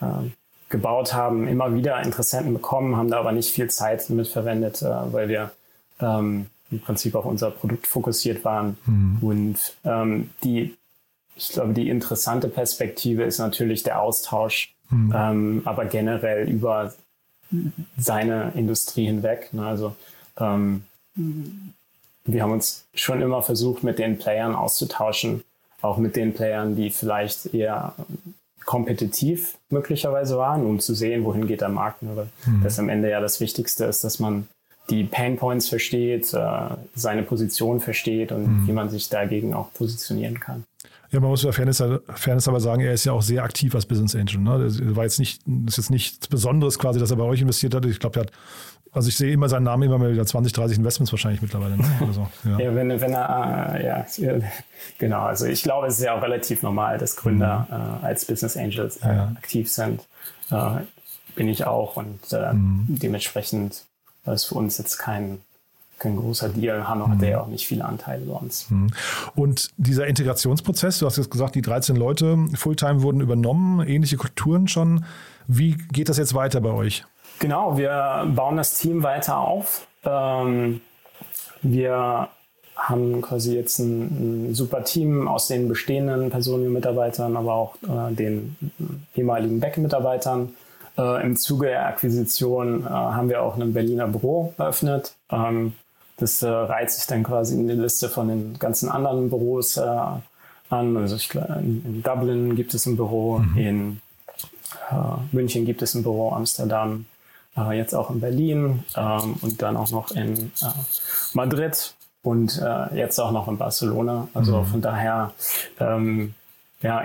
äh, 0.00 0.30
gebaut 0.68 1.12
haben, 1.12 1.48
immer 1.48 1.74
wieder 1.74 2.00
Interessenten 2.02 2.52
bekommen, 2.52 2.96
haben 2.96 3.10
da 3.10 3.18
aber 3.18 3.32
nicht 3.32 3.52
viel 3.52 3.68
Zeit 3.68 4.08
mit 4.10 4.28
verwendet, 4.28 4.80
äh, 4.82 5.12
weil 5.12 5.28
wir 5.28 5.50
ähm, 6.00 6.46
im 6.70 6.80
Prinzip 6.80 7.16
auf 7.16 7.24
unser 7.24 7.50
Produkt 7.50 7.88
fokussiert 7.88 8.44
waren. 8.44 8.78
Mhm. 8.86 9.18
Und 9.20 9.76
ähm, 9.84 10.30
die, 10.44 10.76
ich 11.34 11.48
glaube, 11.50 11.74
die 11.74 11.88
interessante 11.88 12.48
Perspektive 12.48 13.24
ist 13.24 13.38
natürlich 13.38 13.82
der 13.82 14.00
Austausch, 14.00 14.72
mhm. 14.90 15.12
ähm, 15.16 15.62
aber 15.64 15.84
generell 15.86 16.48
über 16.48 16.94
seine 17.96 18.52
Industrie 18.54 19.06
hinweg. 19.06 19.52
Ne? 19.52 19.66
Also 19.66 19.96
ähm, 20.38 20.84
wir 22.24 22.42
haben 22.42 22.52
uns 22.52 22.86
schon 22.94 23.20
immer 23.20 23.42
versucht, 23.42 23.82
mit 23.82 23.98
den 23.98 24.18
Playern 24.18 24.54
auszutauschen, 24.54 25.42
auch 25.84 25.98
mit 25.98 26.16
den 26.16 26.32
Playern, 26.34 26.76
die 26.76 26.90
vielleicht 26.90 27.54
eher 27.54 27.94
kompetitiv 28.64 29.58
möglicherweise 29.68 30.38
waren, 30.38 30.64
um 30.64 30.80
zu 30.80 30.94
sehen, 30.94 31.24
wohin 31.24 31.46
geht 31.46 31.60
der 31.60 31.68
Markt. 31.68 31.98
Weil 32.00 32.28
mhm. 32.46 32.62
das 32.62 32.78
am 32.78 32.88
Ende 32.88 33.10
ja 33.10 33.20
das 33.20 33.40
Wichtigste 33.40 33.84
ist, 33.84 34.04
dass 34.04 34.18
man 34.18 34.48
die 34.90 35.04
Pain 35.04 35.36
Points 35.36 35.68
versteht, 35.68 36.32
äh, 36.34 36.50
seine 36.94 37.22
Position 37.22 37.80
versteht 37.80 38.32
und 38.32 38.62
mhm. 38.62 38.66
wie 38.66 38.72
man 38.72 38.90
sich 38.90 39.08
dagegen 39.08 39.54
auch 39.54 39.72
positionieren 39.74 40.40
kann. 40.40 40.64
Ja, 41.10 41.20
man 41.20 41.30
muss 41.30 41.44
ja 41.44 41.52
Fairness, 41.52 41.82
Fairness 42.14 42.48
aber 42.48 42.60
sagen, 42.60 42.82
er 42.82 42.92
ist 42.92 43.04
ja 43.04 43.12
auch 43.12 43.22
sehr 43.22 43.44
aktiv 43.44 43.74
als 43.74 43.86
Business 43.86 44.16
Angel. 44.16 44.40
Ne? 44.40 44.64
Das 44.64 44.96
war 44.96 45.04
jetzt 45.04 45.20
nicht, 45.20 45.42
das 45.46 45.74
ist 45.74 45.84
jetzt 45.84 45.90
nichts 45.90 46.26
Besonderes 46.26 46.78
quasi, 46.78 46.98
dass 46.98 47.10
er 47.10 47.16
bei 47.16 47.24
euch 47.24 47.40
investiert 47.40 47.74
hat. 47.74 47.86
Ich 47.86 48.00
glaube, 48.00 48.18
er 48.18 48.22
hat 48.22 48.32
also 48.94 49.08
ich 49.08 49.16
sehe 49.16 49.32
immer 49.32 49.48
seinen 49.48 49.64
Namen 49.64 49.82
immer 49.82 49.98
mal 49.98 50.12
wieder 50.12 50.24
20, 50.24 50.52
30 50.52 50.78
Investments 50.78 51.12
wahrscheinlich 51.12 51.42
mittlerweile. 51.42 51.76
Ne? 51.76 51.84
Also, 52.06 52.28
ja. 52.44 52.58
ja. 52.58 52.74
wenn, 52.74 52.88
wenn 53.00 53.12
er, 53.12 53.74
äh, 53.74 53.86
ja, 53.86 54.06
genau. 54.98 55.22
Also 55.22 55.46
ich 55.46 55.62
glaube, 55.64 55.88
es 55.88 55.98
ist 55.98 56.04
ja 56.04 56.16
auch 56.16 56.22
relativ 56.22 56.62
normal, 56.62 56.98
dass 56.98 57.16
Gründer 57.16 57.66
mhm. 57.68 58.04
äh, 58.04 58.06
als 58.06 58.24
Business 58.24 58.56
Angels 58.56 58.98
äh, 58.98 59.08
ja. 59.08 59.32
aktiv 59.36 59.70
sind. 59.70 60.02
Äh, 60.50 60.82
bin 61.34 61.48
ich 61.48 61.66
auch 61.66 61.96
und 61.96 62.20
äh, 62.32 62.52
mhm. 62.52 62.86
dementsprechend 62.88 63.84
ist 64.26 64.44
für 64.44 64.54
uns 64.54 64.78
jetzt 64.78 64.98
kein, 64.98 65.40
kein 65.98 66.16
großer 66.16 66.48
Deal. 66.50 66.88
Hanno 66.88 67.08
mhm. 67.08 67.12
hat 67.12 67.22
ja 67.22 67.40
auch 67.40 67.48
nicht 67.48 67.66
viele 67.66 67.84
Anteile 67.84 68.24
bei 68.24 68.34
uns. 68.34 68.70
Mhm. 68.70 68.90
Und 69.34 69.70
dieser 69.76 70.06
Integrationsprozess, 70.06 71.00
du 71.00 71.06
hast 71.06 71.16
jetzt 71.16 71.32
gesagt, 71.32 71.56
die 71.56 71.62
13 71.62 71.96
Leute 71.96 72.38
Fulltime 72.54 73.02
wurden 73.02 73.20
übernommen, 73.20 73.84
ähnliche 73.86 74.16
Kulturen 74.16 74.68
schon. 74.68 75.04
Wie 75.48 75.72
geht 75.92 76.08
das 76.08 76.16
jetzt 76.16 76.34
weiter 76.34 76.60
bei 76.60 76.70
euch? 76.70 77.04
Genau, 77.38 77.76
wir 77.76 78.26
bauen 78.34 78.56
das 78.56 78.78
Team 78.78 79.02
weiter 79.02 79.38
auf. 79.38 79.86
Ähm, 80.04 80.80
wir 81.62 82.28
haben 82.76 83.22
quasi 83.22 83.54
jetzt 83.54 83.78
ein, 83.78 84.48
ein, 84.50 84.54
super 84.54 84.84
Team 84.84 85.28
aus 85.28 85.48
den 85.48 85.68
bestehenden 85.68 86.30
Personen-Mitarbeitern, 86.30 87.36
aber 87.36 87.54
auch 87.54 87.76
äh, 87.82 88.12
den 88.14 88.56
ehemaligen 89.14 89.60
Back-Mitarbeitern. 89.60 90.54
Äh, 90.98 91.24
Im 91.24 91.36
Zuge 91.36 91.68
der 91.68 91.86
Akquisition 91.86 92.84
äh, 92.84 92.88
haben 92.88 93.28
wir 93.28 93.42
auch 93.42 93.56
ein 93.56 93.72
Berliner 93.72 94.08
Büro 94.08 94.54
eröffnet. 94.58 95.14
Ähm, 95.30 95.74
das 96.16 96.42
äh, 96.42 96.48
reiht 96.48 96.90
sich 96.90 97.06
dann 97.06 97.22
quasi 97.22 97.54
in 97.54 97.66
die 97.66 97.74
Liste 97.74 98.08
von 98.08 98.28
den 98.28 98.58
ganzen 98.58 98.88
anderen 98.88 99.30
Büros 99.30 99.76
äh, 99.76 99.80
an. 100.70 100.96
Also 100.96 101.16
ich, 101.16 101.34
in, 101.34 101.84
in, 101.84 102.02
Dublin 102.02 102.54
gibt 102.56 102.74
es 102.74 102.86
ein 102.86 102.96
Büro, 102.96 103.38
mhm. 103.38 103.56
in 103.56 104.00
äh, 104.90 104.94
München 105.32 105.64
gibt 105.64 105.82
es 105.82 105.94
ein 105.94 106.02
Büro, 106.02 106.32
Amsterdam, 106.32 107.06
äh, 107.56 107.76
jetzt 107.76 107.94
auch 107.94 108.10
in 108.10 108.20
Berlin 108.20 108.84
ähm, 108.96 109.36
und 109.40 109.62
dann 109.62 109.76
auch 109.76 109.90
noch 109.90 110.10
in 110.12 110.52
äh, 110.62 110.66
Madrid 111.32 111.94
und 112.22 112.60
äh, 112.60 112.96
jetzt 112.96 113.18
auch 113.18 113.32
noch 113.32 113.48
in 113.48 113.58
Barcelona. 113.58 114.28
Also 114.34 114.60
mhm. 114.60 114.66
von 114.66 114.80
daher, 114.80 115.32
ähm, 115.78 116.34
ja, 116.80 117.02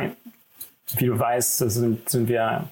wie 0.96 1.06
du 1.06 1.20
weißt, 1.20 1.58
sind, 1.58 2.10
sind 2.10 2.28
wir 2.28 2.64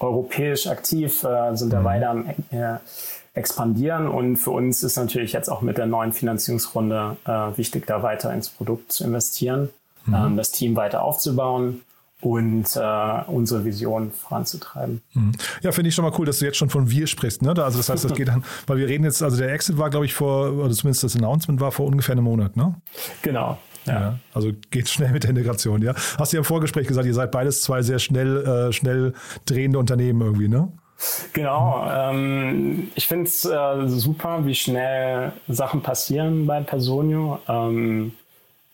europäisch 0.00 0.66
aktiv, 0.66 1.24
äh, 1.24 1.54
sind 1.56 1.72
da 1.72 1.80
mhm. 1.80 1.84
weiter 1.84 2.10
am 2.10 2.28
äh, 2.50 2.78
expandieren 3.34 4.08
und 4.08 4.36
für 4.36 4.50
uns 4.50 4.82
ist 4.82 4.96
natürlich 4.96 5.32
jetzt 5.32 5.48
auch 5.48 5.62
mit 5.62 5.78
der 5.78 5.86
neuen 5.86 6.12
Finanzierungsrunde 6.12 7.16
äh, 7.24 7.56
wichtig, 7.56 7.86
da 7.86 8.02
weiter 8.02 8.32
ins 8.34 8.50
Produkt 8.50 8.92
zu 8.92 9.04
investieren, 9.04 9.70
mhm. 10.04 10.14
ähm, 10.14 10.36
das 10.36 10.50
Team 10.50 10.76
weiter 10.76 11.02
aufzubauen 11.02 11.80
und 12.22 12.64
äh, 12.76 13.22
unsere 13.26 13.64
Vision 13.64 14.12
voranzutreiben. 14.12 15.02
Mhm. 15.12 15.32
Ja, 15.60 15.72
finde 15.72 15.88
ich 15.88 15.94
schon 15.94 16.04
mal 16.04 16.12
cool, 16.18 16.24
dass 16.24 16.38
du 16.38 16.46
jetzt 16.46 16.56
schon 16.56 16.70
von 16.70 16.88
wir 16.88 17.06
sprichst. 17.08 17.42
Ne? 17.42 17.50
Also 17.50 17.78
das 17.78 17.88
heißt, 17.88 18.04
das 18.04 18.14
geht 18.16 18.28
dann, 18.28 18.44
weil 18.66 18.78
wir 18.78 18.86
reden 18.86 19.04
jetzt, 19.04 19.22
also 19.22 19.36
der 19.36 19.52
Exit 19.52 19.76
war, 19.76 19.90
glaube 19.90 20.06
ich, 20.06 20.14
vor, 20.14 20.52
oder 20.52 20.70
zumindest 20.70 21.02
das 21.02 21.16
Announcement 21.16 21.60
war 21.60 21.72
vor 21.72 21.86
ungefähr 21.86 22.12
einem 22.12 22.24
Monat, 22.24 22.56
ne? 22.56 22.76
Genau. 23.22 23.58
Ja. 23.86 23.92
ja. 23.92 24.18
also 24.32 24.52
geht 24.70 24.88
schnell 24.88 25.10
mit 25.10 25.24
der 25.24 25.30
Integration, 25.30 25.82
ja. 25.82 25.94
Hast 26.16 26.32
du 26.32 26.36
ja 26.36 26.40
im 26.40 26.44
Vorgespräch 26.44 26.86
gesagt, 26.86 27.06
ihr 27.06 27.14
seid 27.14 27.32
beides 27.32 27.62
zwei 27.62 27.82
sehr 27.82 27.98
schnell, 27.98 28.46
äh, 28.46 28.72
schnell 28.72 29.14
drehende 29.44 29.80
Unternehmen 29.80 30.20
irgendwie, 30.20 30.48
ne? 30.48 30.72
Genau. 31.32 31.84
Ähm, 31.92 32.92
ich 32.94 33.08
finde 33.08 33.24
es 33.24 33.44
äh, 33.44 33.88
super, 33.88 34.46
wie 34.46 34.54
schnell 34.54 35.32
Sachen 35.48 35.82
passieren 35.82 36.46
bei 36.46 36.60
Personio. 36.60 37.40
Ähm, 37.48 38.12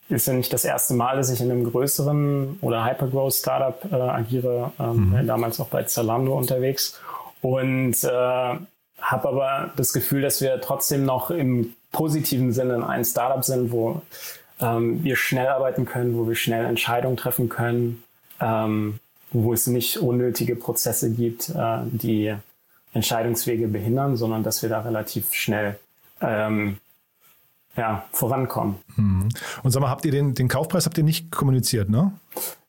ist 0.09 0.27
ja 0.27 0.33
nicht 0.33 0.51
das 0.51 0.65
erste 0.65 0.95
Mal, 0.95 1.17
dass 1.17 1.29
ich 1.29 1.39
in 1.39 1.51
einem 1.51 1.69
größeren 1.69 2.57
oder 2.61 2.85
Hypergrowth-Startup 2.85 3.91
äh, 3.91 3.95
agiere, 3.95 4.71
ähm, 4.79 5.11
mhm. 5.11 5.27
damals 5.27 5.59
auch 5.59 5.67
bei 5.67 5.83
Zalando 5.83 6.35
unterwegs 6.37 6.99
und 7.41 8.03
äh, 8.03 8.07
habe 8.07 9.27
aber 9.27 9.71
das 9.75 9.93
Gefühl, 9.93 10.21
dass 10.21 10.41
wir 10.41 10.59
trotzdem 10.61 11.05
noch 11.05 11.31
im 11.31 11.73
positiven 11.91 12.51
Sinne 12.51 12.87
ein 12.87 13.05
Startup 13.05 13.43
sind, 13.43 13.71
wo 13.71 14.01
ähm, 14.59 15.03
wir 15.03 15.15
schnell 15.15 15.47
arbeiten 15.47 15.85
können, 15.85 16.17
wo 16.17 16.27
wir 16.27 16.35
schnell 16.35 16.65
Entscheidungen 16.65 17.17
treffen 17.17 17.49
können, 17.49 18.03
ähm, 18.41 18.99
wo 19.31 19.53
es 19.53 19.67
nicht 19.67 19.97
unnötige 19.97 20.55
Prozesse 20.55 21.11
gibt, 21.11 21.49
äh, 21.49 21.79
die 21.85 22.35
Entscheidungswege 22.93 23.67
behindern, 23.67 24.17
sondern 24.17 24.43
dass 24.43 24.61
wir 24.61 24.69
da 24.69 24.81
relativ 24.81 25.33
schnell 25.33 25.79
ähm, 26.21 26.77
ja, 27.79 28.03
vorankommen. 28.11 28.75
Mhm. 28.97 29.29
Und 29.63 29.71
sag 29.71 29.81
mal, 29.81 29.89
habt 29.89 30.05
ihr 30.05 30.11
den, 30.11 30.35
den 30.35 30.49
Kaufpreis 30.49 30.85
habt 30.85 30.97
ihr 30.97 31.03
nicht 31.03 31.31
kommuniziert, 31.31 31.89
ne? 31.89 32.11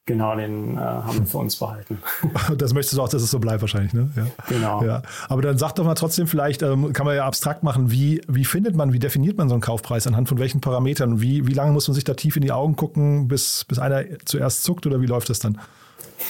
Genau, 0.07 0.35
den 0.35 0.77
äh, 0.77 0.81
haben 0.81 1.19
wir 1.19 1.27
für 1.27 1.39
uns 1.39 1.57
behalten. 1.57 1.99
Das 2.57 2.73
möchtest 2.73 2.97
du 2.97 3.03
auch, 3.03 3.09
dass 3.09 3.23
es 3.23 3.31
so 3.31 3.39
bleibt 3.39 3.61
wahrscheinlich, 3.61 3.93
ne? 3.93 4.11
Ja. 4.17 4.27
Genau. 4.49 4.83
Ja. 4.85 5.03
Aber 5.29 5.43
dann 5.43 5.59
sag 5.59 5.75
doch 5.75 5.85
mal 5.85 5.95
trotzdem 5.95 6.27
vielleicht, 6.27 6.63
ähm, 6.63 6.93
kann 6.93 7.07
man 7.07 7.17
ja 7.17 7.27
abstrakt 7.27 7.63
machen, 7.63 7.91
wie, 7.91 8.21
wie 8.29 8.45
findet 8.45 8.77
man, 8.77 8.93
wie 8.93 8.99
definiert 8.99 9.37
man 9.37 9.49
so 9.49 9.55
einen 9.55 9.63
Kaufpreis, 9.63 10.07
anhand 10.07 10.29
von 10.29 10.39
welchen 10.39 10.61
Parametern? 10.61 11.21
Wie, 11.21 11.47
wie 11.47 11.55
lange 11.55 11.73
muss 11.73 11.89
man 11.89 11.95
sich 11.95 12.05
da 12.05 12.15
tief 12.15 12.37
in 12.37 12.43
die 12.43 12.53
Augen 12.53 12.77
gucken, 12.77 13.29
bis, 13.29 13.65
bis 13.67 13.79
einer 13.79 14.05
zuerst 14.25 14.63
zuckt 14.63 14.87
oder 14.87 15.01
wie 15.01 15.07
läuft 15.07 15.29
das 15.29 15.41
dann? 15.41 15.61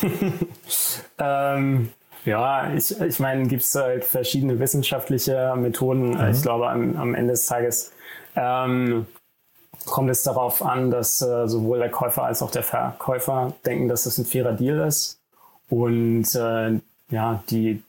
ähm, 1.18 1.88
ja, 2.24 2.72
ich, 2.74 2.98
ich 3.00 3.18
meine, 3.18 3.46
gibt 3.46 3.62
es 3.62 3.74
halt 3.74 4.04
verschiedene 4.04 4.58
wissenschaftliche 4.58 5.54
Methoden. 5.56 6.10
Mhm. 6.10 6.30
Ich 6.30 6.42
glaube, 6.42 6.68
am, 6.68 6.96
am 6.96 7.14
Ende 7.14 7.32
des 7.32 7.46
Tages 7.46 7.92
ähm, 8.36 9.06
kommt 9.86 10.10
es 10.10 10.22
darauf 10.22 10.64
an, 10.64 10.90
dass 10.90 11.22
äh, 11.22 11.48
sowohl 11.48 11.78
der 11.78 11.90
Käufer 11.90 12.24
als 12.24 12.42
auch 12.42 12.50
der 12.50 12.62
Verkäufer 12.62 13.54
denken, 13.64 13.88
dass 13.88 14.04
das 14.04 14.18
ein 14.18 14.26
fairer 14.26 14.52
Deal 14.52 14.86
ist. 14.86 15.20
Und 15.68 16.34
äh, 16.34 16.80
ja, 17.10 17.42
die, 17.50 17.82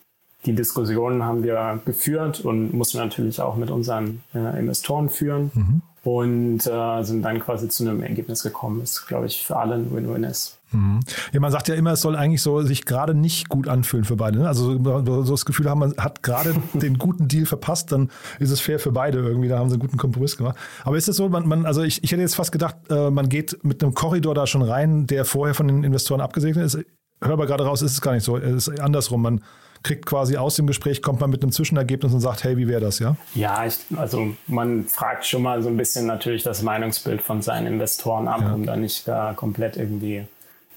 die 0.46 0.54
Diskussionen 0.54 1.24
haben 1.24 1.44
wir 1.44 1.80
geführt 1.86 2.42
und 2.42 2.74
mussten 2.74 2.98
natürlich 2.98 3.42
auch 3.42 3.56
mit 3.56 3.72
unseren 3.72 4.24
äh, 4.34 4.60
Investoren 4.60 5.10
führen. 5.10 5.52
Mhm 5.54 5.82
und 6.04 6.66
äh, 6.66 7.04
sind 7.04 7.22
dann 7.22 7.40
quasi 7.40 7.70
zu 7.70 7.84
einem 7.84 8.02
Ergebnis 8.02 8.44
gekommen, 8.44 8.80
das 8.80 9.06
glaube 9.06 9.28
ich 9.28 9.46
für 9.46 9.58
alle 9.58 9.76
ein 9.76 9.94
Win-Win 9.94 10.24
ist. 10.24 10.58
Mhm. 10.72 11.02
Ja, 11.32 11.40
man 11.40 11.52
sagt 11.52 11.68
ja 11.68 11.76
immer, 11.76 11.92
es 11.92 12.02
soll 12.02 12.16
eigentlich 12.16 12.42
so 12.42 12.62
sich 12.62 12.86
gerade 12.86 13.14
nicht 13.14 13.50
gut 13.50 13.68
anfühlen 13.68 14.06
für 14.06 14.16
beide. 14.16 14.40
Ne? 14.40 14.48
Also 14.48 14.82
so 14.82 15.32
das 15.32 15.46
Gefühl 15.46 15.70
haben, 15.70 15.80
man 15.80 15.96
hat 15.98 16.24
gerade 16.24 16.56
den 16.74 16.98
guten 16.98 17.28
Deal 17.28 17.46
verpasst, 17.46 17.92
dann 17.92 18.10
ist 18.40 18.52
es 18.52 18.62
fair 18.62 18.80
für 18.80 18.92
beide 18.92 19.20
irgendwie. 19.20 19.48
Da 19.48 19.60
haben 19.60 19.70
sie 19.70 19.76
einen 19.76 19.82
guten 19.82 19.98
Kompromiss 19.98 20.38
gemacht. 20.38 20.58
Aber 20.84 20.98
ist 20.98 21.10
es 21.10 21.18
so, 21.18 21.30
man, 21.30 21.48
man, 21.48 21.66
also 21.66 21.84
ich, 21.84 22.04
ich 22.04 22.12
hätte 22.12 22.22
jetzt 22.22 22.36
fast 22.36 22.52
gedacht, 22.52 22.76
äh, 22.90 23.12
man 23.12 23.30
geht 23.30 23.64
mit 23.64 23.84
einem 23.84 23.94
Korridor 23.94 24.34
da 24.34 24.48
schon 24.48 24.62
rein, 24.62 25.08
der 25.08 25.26
vorher 25.26 25.54
von 25.54 25.68
den 25.68 25.84
Investoren 25.84 26.22
abgesegnet 26.22 26.66
ist. 26.66 26.80
Hör 27.22 27.34
aber 27.34 27.46
gerade 27.46 27.66
raus, 27.66 27.82
ist 27.82 27.92
es 27.92 28.02
gar 28.02 28.14
nicht 28.14 28.24
so. 28.24 28.38
Es 28.38 28.68
ist 28.68 28.80
andersrum. 28.80 29.22
Man 29.22 29.42
kriegt 29.84 30.06
quasi 30.06 30.38
aus 30.38 30.56
dem 30.56 30.68
Gespräch, 30.68 31.02
kommt 31.02 31.20
man 31.20 31.30
mit 31.30 31.42
einem 31.42 31.52
Zwischenergebnis 31.52 32.14
und 32.14 32.20
sagt, 32.20 32.44
hey, 32.44 32.58
wie 32.58 32.68
wäre 32.68 32.82
das, 32.82 33.00
ja? 33.00 33.16
Ja, 33.34 33.66
ich, 33.66 33.78
also 33.96 34.36
man 34.48 34.86
fragt 34.86 35.26
schon 35.26 35.42
mal 35.42 35.62
so 35.62 35.70
ein 35.70 35.78
bisschen 35.78 36.06
natürlich 36.06 36.44
das 36.44 36.62
Meinungsbild 36.62 37.22
von 37.22 37.42
seinen 37.42 37.68
Investoren 37.68 38.28
ab, 38.28 38.42
ja. 38.42 38.54
um 38.54 38.66
da 38.66 38.76
nicht 38.76 39.08
da 39.08 39.34
komplett 39.34 39.78
irgendwie 39.78 40.26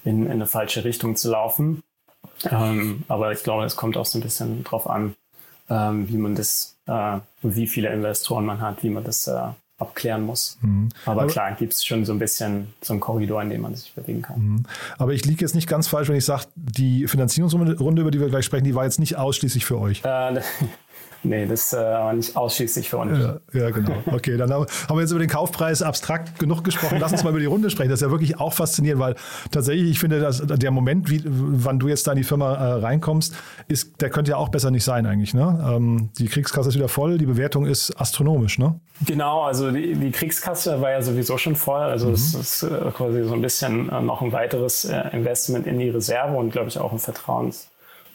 in, 0.03 0.25
in 0.25 0.31
eine 0.31 0.47
falsche 0.47 0.83
Richtung 0.83 1.15
zu 1.15 1.31
laufen. 1.31 1.83
Ähm, 2.49 3.03
aber 3.07 3.31
ich 3.31 3.43
glaube, 3.43 3.65
es 3.65 3.75
kommt 3.75 3.97
auch 3.97 4.05
so 4.05 4.17
ein 4.17 4.21
bisschen 4.21 4.63
drauf 4.63 4.89
an, 4.89 5.15
ähm, 5.69 6.09
wie 6.09 6.17
man 6.17 6.35
das, 6.35 6.77
äh, 6.87 7.19
wie 7.41 7.67
viele 7.67 7.89
Investoren 7.89 8.45
man 8.45 8.61
hat, 8.61 8.83
wie 8.83 8.89
man 8.89 9.03
das 9.03 9.27
äh, 9.27 9.49
abklären 9.77 10.21
muss. 10.21 10.57
Mhm. 10.61 10.89
Aber, 11.05 11.23
Aber, 11.23 11.31
klar, 11.31 11.51
gibt 11.53 11.73
es 11.73 11.85
schon 11.85 12.05
so 12.05 12.13
ein 12.13 12.19
bisschen 12.19 12.73
so 12.81 12.93
einen 12.93 13.01
Korridor, 13.01 13.41
in 13.41 13.49
dem 13.49 13.61
man 13.61 13.75
sich 13.75 13.93
bewegen 13.93 14.21
kann. 14.21 14.39
Mhm. 14.39 14.63
Aber 14.97 15.13
ich 15.13 15.25
liege 15.25 15.41
jetzt 15.41 15.55
nicht 15.55 15.67
ganz 15.67 15.87
falsch, 15.87 16.07
wenn 16.07 16.15
ich 16.15 16.25
sage, 16.25 16.45
die 16.55 17.07
Finanzierungsrunde, 17.07 18.01
über 18.01 18.11
die 18.11 18.19
wir 18.19 18.29
gleich 18.29 18.45
sprechen, 18.45 18.63
die 18.63 18.75
war 18.75 18.85
jetzt 18.85 18.99
nicht 18.99 19.17
ausschließlich 19.17 19.65
für 19.65 19.79
euch. 19.79 20.01
Äh, 20.05 20.41
Nee, 21.25 21.45
das 21.45 21.73
äh, 21.73 21.77
war 21.77 22.13
nicht 22.13 22.35
ausschließlich 22.35 22.89
für 22.89 22.97
uns. 22.97 23.17
Ja, 23.17 23.39
ja 23.53 23.69
genau. 23.71 23.93
Okay, 24.05 24.37
dann 24.37 24.51
haben 24.51 24.67
wir 24.89 25.01
jetzt 25.01 25.11
über 25.11 25.19
den 25.19 25.29
Kaufpreis 25.29 25.81
abstrakt 25.81 26.39
genug 26.39 26.63
gesprochen. 26.63 26.97
Lass 26.99 27.11
uns 27.11 27.23
mal 27.23 27.31
über 27.31 27.39
die 27.39 27.45
Runde 27.45 27.69
sprechen. 27.69 27.89
Das 27.89 28.01
ist 28.01 28.05
ja 28.05 28.11
wirklich 28.11 28.39
auch 28.39 28.53
faszinierend, 28.53 29.01
weil 29.01 29.15
tatsächlich, 29.51 29.89
ich 29.89 29.99
finde, 29.99 30.19
dass 30.19 30.45
der 30.45 30.71
Moment, 30.71 31.09
wie, 31.09 31.21
wann 31.25 31.79
du 31.79 31.87
jetzt 31.87 32.07
da 32.07 32.11
in 32.11 32.17
die 32.17 32.23
Firma 32.23 32.53
äh, 32.53 32.73
reinkommst, 32.79 33.35
ist, 33.67 34.01
der 34.01 34.09
könnte 34.09 34.31
ja 34.31 34.37
auch 34.37 34.49
besser 34.49 34.71
nicht 34.71 34.83
sein 34.83 35.05
eigentlich. 35.05 35.33
Ne? 35.33 35.63
Ähm, 35.67 36.09
die 36.17 36.27
Kriegskasse 36.27 36.69
ist 36.69 36.75
wieder 36.75 36.89
voll, 36.89 37.17
die 37.17 37.25
Bewertung 37.25 37.65
ist 37.65 37.99
astronomisch, 37.99 38.59
ne? 38.59 38.79
Genau, 39.05 39.41
also 39.41 39.71
die, 39.71 39.93
die 39.95 40.11
Kriegskasse 40.11 40.79
war 40.79 40.91
ja 40.91 41.01
sowieso 41.01 41.37
schon 41.37 41.55
voll. 41.55 41.81
Also 41.81 42.11
es 42.11 42.33
mhm. 42.33 42.39
ist 42.39 42.63
äh, 42.63 42.91
quasi 42.91 43.23
so 43.23 43.33
ein 43.33 43.41
bisschen 43.41 43.89
äh, 43.89 44.01
noch 44.01 44.21
ein 44.21 44.31
weiteres 44.31 44.85
Investment 44.85 45.67
in 45.67 45.79
die 45.79 45.89
Reserve 45.89 46.37
und 46.37 46.51
glaube 46.51 46.69
ich 46.69 46.77
auch 46.77 46.91
ein 46.91 46.99
Vertrauens 46.99 47.67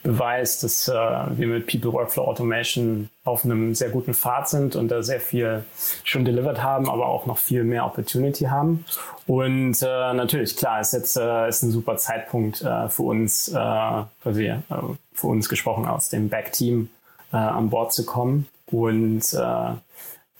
beweist, 0.03 0.63
dass 0.63 0.87
äh, 0.87 0.93
wir 0.93 1.47
mit 1.47 1.67
People 1.67 1.93
Workflow 1.93 2.23
Automation 2.23 3.09
auf 3.23 3.45
einem 3.45 3.75
sehr 3.75 3.89
guten 3.89 4.13
Pfad 4.13 4.49
sind 4.49 4.75
und 4.75 4.89
da 4.89 5.03
sehr 5.03 5.19
viel 5.19 5.63
schon 6.03 6.25
delivered 6.25 6.63
haben, 6.63 6.89
aber 6.89 7.07
auch 7.07 7.25
noch 7.25 7.37
viel 7.37 7.63
mehr 7.63 7.85
Opportunity 7.85 8.45
haben. 8.45 8.85
Und 9.27 9.81
äh, 9.81 10.13
natürlich, 10.13 10.57
klar, 10.57 10.81
ist 10.81 10.93
jetzt 10.93 11.17
äh, 11.17 11.47
ist 11.47 11.61
ein 11.61 11.71
super 11.71 11.97
Zeitpunkt 11.97 12.61
äh, 12.61 12.89
für 12.89 13.03
uns, 13.03 13.47
äh, 13.49 13.53
quasi, 13.53 14.45
äh, 14.47 14.61
für 15.13 15.27
uns 15.27 15.49
gesprochen 15.49 15.85
aus 15.85 16.09
dem 16.09 16.29
Back-Team 16.29 16.89
äh, 17.31 17.37
an 17.37 17.69
Bord 17.69 17.93
zu 17.93 18.05
kommen 18.05 18.47
und 18.67 19.33
äh, 19.33 19.73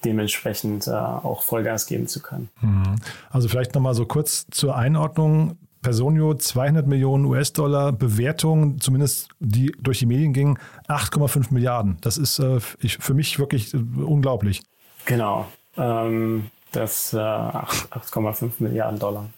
dementsprechend 0.04 0.88
äh, 0.88 0.92
auch 0.92 1.44
Vollgas 1.44 1.86
geben 1.86 2.08
zu 2.08 2.22
können. 2.22 2.50
Mhm. 2.62 2.96
Also 3.30 3.48
vielleicht 3.48 3.76
nochmal 3.76 3.94
so 3.94 4.06
kurz 4.06 4.48
zur 4.50 4.76
Einordnung. 4.76 5.58
Personio 5.82 6.36
200 6.36 6.86
Millionen 6.88 7.26
US-Dollar 7.26 7.92
Bewertung, 7.92 8.80
zumindest 8.80 9.30
die 9.40 9.72
durch 9.80 10.00
die 10.00 10.06
Medien 10.06 10.34
ging, 10.34 10.60
8,5 10.88 11.54
Milliarden. 11.54 11.98
Das 12.02 12.18
ist 12.18 12.40
äh, 12.40 12.60
ich, 12.80 12.98
für 12.98 13.14
mich 13.14 13.40
wirklich 13.40 13.74
äh, 13.74 13.78
unglaublich. 13.78 14.62
Genau, 15.06 15.48
ähm, 15.78 16.52
das 16.72 17.14
äh, 17.14 17.18
8,5 17.18 18.52
Milliarden 18.60 19.00
Dollar. 19.00 19.30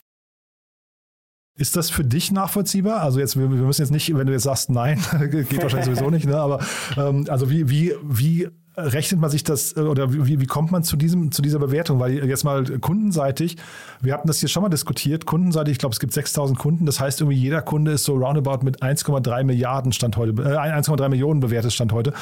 Ist 1.55 1.75
das 1.75 1.91
für 1.91 2.03
dich 2.03 2.31
nachvollziehbar? 2.31 3.01
Also 3.01 3.19
jetzt, 3.19 3.37
wir, 3.37 3.49
wir 3.49 3.57
müssen 3.57 3.81
jetzt 3.81 3.91
nicht, 3.91 4.15
wenn 4.15 4.25
du 4.25 4.33
jetzt 4.33 4.43
sagst, 4.43 4.71
nein, 4.71 4.99
geht 5.31 5.61
wahrscheinlich 5.61 5.85
sowieso 5.85 6.09
nicht, 6.09 6.25
ne? 6.25 6.37
aber 6.37 6.59
ähm, 6.97 7.25
also 7.29 7.49
wie, 7.49 7.69
wie, 7.69 7.93
wie 8.01 8.49
rechnet 8.75 9.19
man 9.19 9.29
sich 9.29 9.43
das 9.43 9.75
äh, 9.77 9.81
oder 9.81 10.13
wie, 10.13 10.39
wie 10.39 10.45
kommt 10.45 10.71
man 10.71 10.83
zu, 10.83 10.97
diesem, 10.97 11.31
zu 11.31 11.41
dieser 11.41 11.59
Bewertung? 11.59 11.99
Weil 11.99 12.25
jetzt 12.27 12.43
mal 12.43 12.63
kundenseitig, 12.79 13.57
wir 14.01 14.13
hatten 14.13 14.27
das 14.27 14.39
hier 14.39 14.49
schon 14.49 14.63
mal 14.63 14.69
diskutiert, 14.69 15.25
kundenseitig, 15.25 15.73
ich 15.73 15.79
glaube, 15.79 15.93
es 15.93 15.99
gibt 15.99 16.13
6000 16.13 16.57
Kunden, 16.57 16.85
das 16.85 16.99
heißt 16.99 17.21
irgendwie 17.21 17.37
jeder 17.37 17.61
Kunde 17.61 17.91
ist 17.93 18.03
so 18.03 18.15
roundabout 18.15 18.63
mit 18.63 18.81
1,3 18.81 19.43
Milliarden 19.43 19.91
Stand 19.91 20.17
heute, 20.17 20.31
äh, 20.41 20.57
1,3 20.57 21.09
Millionen 21.09 21.39
bewertet 21.39 21.73
Stand 21.73 21.91
heute. 21.91 22.13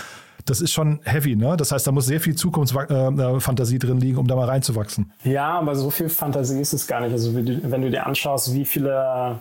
Das 0.45 0.61
ist 0.61 0.71
schon 0.71 0.99
heavy, 1.03 1.35
ne? 1.35 1.55
Das 1.57 1.71
heißt, 1.71 1.85
da 1.85 1.91
muss 1.91 2.05
sehr 2.05 2.19
viel 2.19 2.35
Zukunftsfantasie 2.35 3.75
äh, 3.75 3.79
drin 3.79 3.99
liegen, 3.99 4.17
um 4.17 4.27
da 4.27 4.35
mal 4.35 4.47
reinzuwachsen. 4.47 5.11
Ja, 5.23 5.59
aber 5.59 5.75
so 5.75 5.89
viel 5.89 6.09
Fantasie 6.09 6.59
ist 6.59 6.73
es 6.73 6.87
gar 6.87 7.01
nicht. 7.01 7.11
Also 7.11 7.33
wenn 7.35 7.81
du 7.81 7.89
dir 7.89 8.05
anschaust, 8.05 8.53
wie 8.53 8.65
viele 8.65 9.39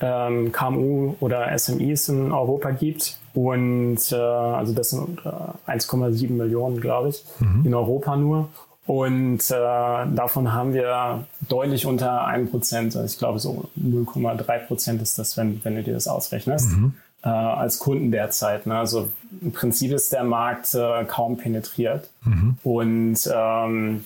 ähm, 0.00 0.52
KMU 0.52 1.14
oder 1.20 1.56
SMEs 1.58 2.08
in 2.08 2.32
Europa 2.32 2.70
gibt. 2.70 3.18
Und 3.34 4.12
äh, 4.12 4.16
also 4.16 4.72
das 4.72 4.90
sind 4.90 5.20
äh, 5.24 5.70
1,7 5.70 6.30
Millionen, 6.32 6.80
glaube 6.80 7.10
ich, 7.10 7.24
mhm. 7.40 7.66
in 7.66 7.74
Europa 7.74 8.16
nur. 8.16 8.48
Und 8.86 9.50
äh, 9.50 9.54
davon 9.54 10.52
haben 10.54 10.72
wir 10.72 11.26
deutlich 11.48 11.84
unter 11.84 12.26
einem 12.26 12.48
Prozent. 12.48 12.96
Also 12.96 13.06
ich 13.06 13.18
glaube 13.18 13.38
so 13.38 13.68
0,3 13.78 14.58
Prozent 14.66 15.02
ist 15.02 15.18
das, 15.18 15.36
wenn, 15.36 15.62
wenn 15.62 15.76
du 15.76 15.82
dir 15.82 15.92
das 15.92 16.08
ausrechnest. 16.08 16.70
Mhm. 16.72 16.94
Äh, 17.24 17.28
als 17.30 17.80
Kunden 17.80 18.12
derzeit. 18.12 18.66
Ne? 18.66 18.78
Also 18.78 19.10
im 19.40 19.50
Prinzip 19.50 19.90
ist 19.90 20.12
der 20.12 20.22
Markt 20.22 20.72
äh, 20.74 21.04
kaum 21.04 21.36
penetriert. 21.36 22.10
Mhm. 22.22 22.56
Und 22.62 23.18
ähm, 23.34 24.04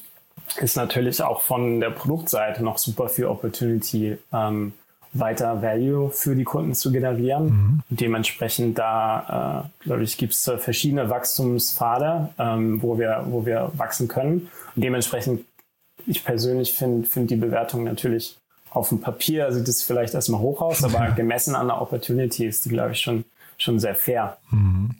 ist 0.57 0.77
natürlich 0.77 1.23
auch 1.23 1.43
von 1.43 1.81
der 1.81 1.91
Produktseite 1.91 2.65
noch 2.65 2.79
super 2.79 3.11
viel 3.11 3.27
Opportunity 3.27 4.17
ähm, 4.33 4.73
weiter 5.13 5.61
Value 5.61 6.11
für 6.11 6.35
die 6.35 6.45
Kunden 6.45 6.75
zu 6.75 6.91
generieren. 6.91 7.45
Mhm. 7.45 7.81
Dementsprechend 7.91 8.79
da, 8.79 9.69
äh, 9.81 9.85
glaube 9.85 10.05
ich, 10.05 10.17
gibt 10.17 10.33
es 10.33 10.49
äh, 10.49 10.57
verschiedene 10.57 11.11
Wachstumspfade, 11.11 12.31
ähm, 12.39 12.83
wo, 12.83 12.99
wir, 12.99 13.27
wo 13.27 13.45
wir 13.45 13.73
wachsen 13.75 14.09
können. 14.09 14.49
Und 14.75 14.85
dementsprechend, 14.85 15.45
ich 16.07 16.25
persönlich 16.25 16.73
finde 16.73 17.07
find 17.07 17.31
die 17.31 17.37
Bewertung 17.37 17.85
natürlich 17.85 18.39
auf 18.75 18.89
dem 18.89 19.01
Papier 19.01 19.53
sieht 19.53 19.69
es 19.69 19.83
vielleicht 19.83 20.15
erstmal 20.15 20.41
hoch 20.41 20.61
aus, 20.61 20.83
aber 20.85 21.11
gemessen 21.17 21.55
an 21.55 21.69
der 21.69 21.81
Opportunity 21.81 22.47
ist 22.47 22.65
die, 22.65 22.71
glaube 22.71 22.93
ich, 22.93 23.01
schon, 23.01 23.25
schon 23.59 23.79
sehr 23.79 23.95
fair. 23.95 24.39
Mhm. 24.51 24.91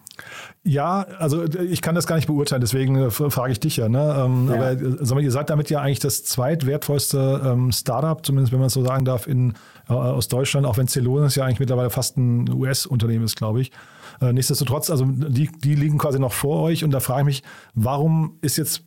Ja, 0.65 1.07
also 1.19 1.45
ich 1.45 1.83
kann 1.83 1.95
das 1.97 2.07
gar 2.07 2.17
nicht 2.17 2.29
beurteilen, 2.29 2.61
deswegen 2.61 2.97
äh, 2.97 3.11
frage 3.11 3.51
ich 3.53 3.59
dich 3.59 3.79
ja. 3.79 3.89
Ne? 3.89 4.15
Ähm, 4.17 4.49
ja. 4.49 4.55
Aber 4.55 4.71
äh, 4.73 4.97
sag 5.01 5.17
mal, 5.17 5.25
ihr 5.25 5.33
seid 5.33 5.51
damit 5.51 5.71
ja 5.71 5.81
eigentlich 5.81 5.99
das 5.99 6.23
zweitwertvollste 6.25 7.43
ähm, 7.45 7.73
Startup, 7.73 8.25
zumindest 8.25 8.53
wenn 8.53 8.61
man 8.61 8.69
es 8.69 8.75
so 8.75 8.85
sagen 8.85 9.05
darf, 9.05 9.27
in, 9.27 9.55
äh, 9.89 9.93
aus 9.93 10.29
Deutschland, 10.29 10.67
auch 10.67 10.77
wenn 10.77 10.87
Celonis 10.87 11.35
ja 11.35 11.45
eigentlich 11.45 11.59
mittlerweile 11.59 11.91
fast 11.91 12.17
ein 12.17 12.49
US-Unternehmen 12.53 13.25
ist, 13.25 13.37
glaube 13.37 13.61
ich. 13.61 13.73
Äh, 14.21 14.33
nichtsdestotrotz, 14.33 14.91
also 14.91 15.05
die, 15.07 15.51
die 15.51 15.75
liegen 15.75 15.99
quasi 15.99 16.21
noch 16.21 16.33
vor 16.33 16.63
euch 16.63 16.85
und 16.85 16.93
da 16.93 17.01
frage 17.01 17.23
ich 17.23 17.27
mich, 17.27 17.43
warum 17.75 18.39
ist 18.41 18.57
jetzt 18.57 18.85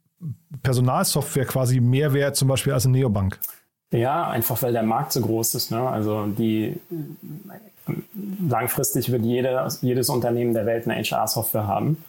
Personalsoftware 0.63 1.45
quasi 1.45 1.81
mehr 1.81 2.13
wert 2.13 2.37
zum 2.37 2.47
Beispiel 2.47 2.71
als 2.71 2.85
eine 2.85 2.97
Neobank? 2.97 3.39
Ja, 3.95 4.27
einfach 4.27 4.61
weil 4.61 4.73
der 4.73 4.83
Markt 4.83 5.13
so 5.13 5.21
groß 5.21 5.55
ist. 5.55 5.71
Ne? 5.71 5.79
Also 5.79 6.25
die 6.27 6.79
langfristig 8.49 9.11
wird 9.11 9.23
jede, 9.23 9.67
jedes 9.81 10.09
Unternehmen 10.09 10.53
der 10.53 10.65
Welt 10.65 10.87
eine 10.87 11.01
HR-Software 11.01 11.67
haben. 11.67 12.03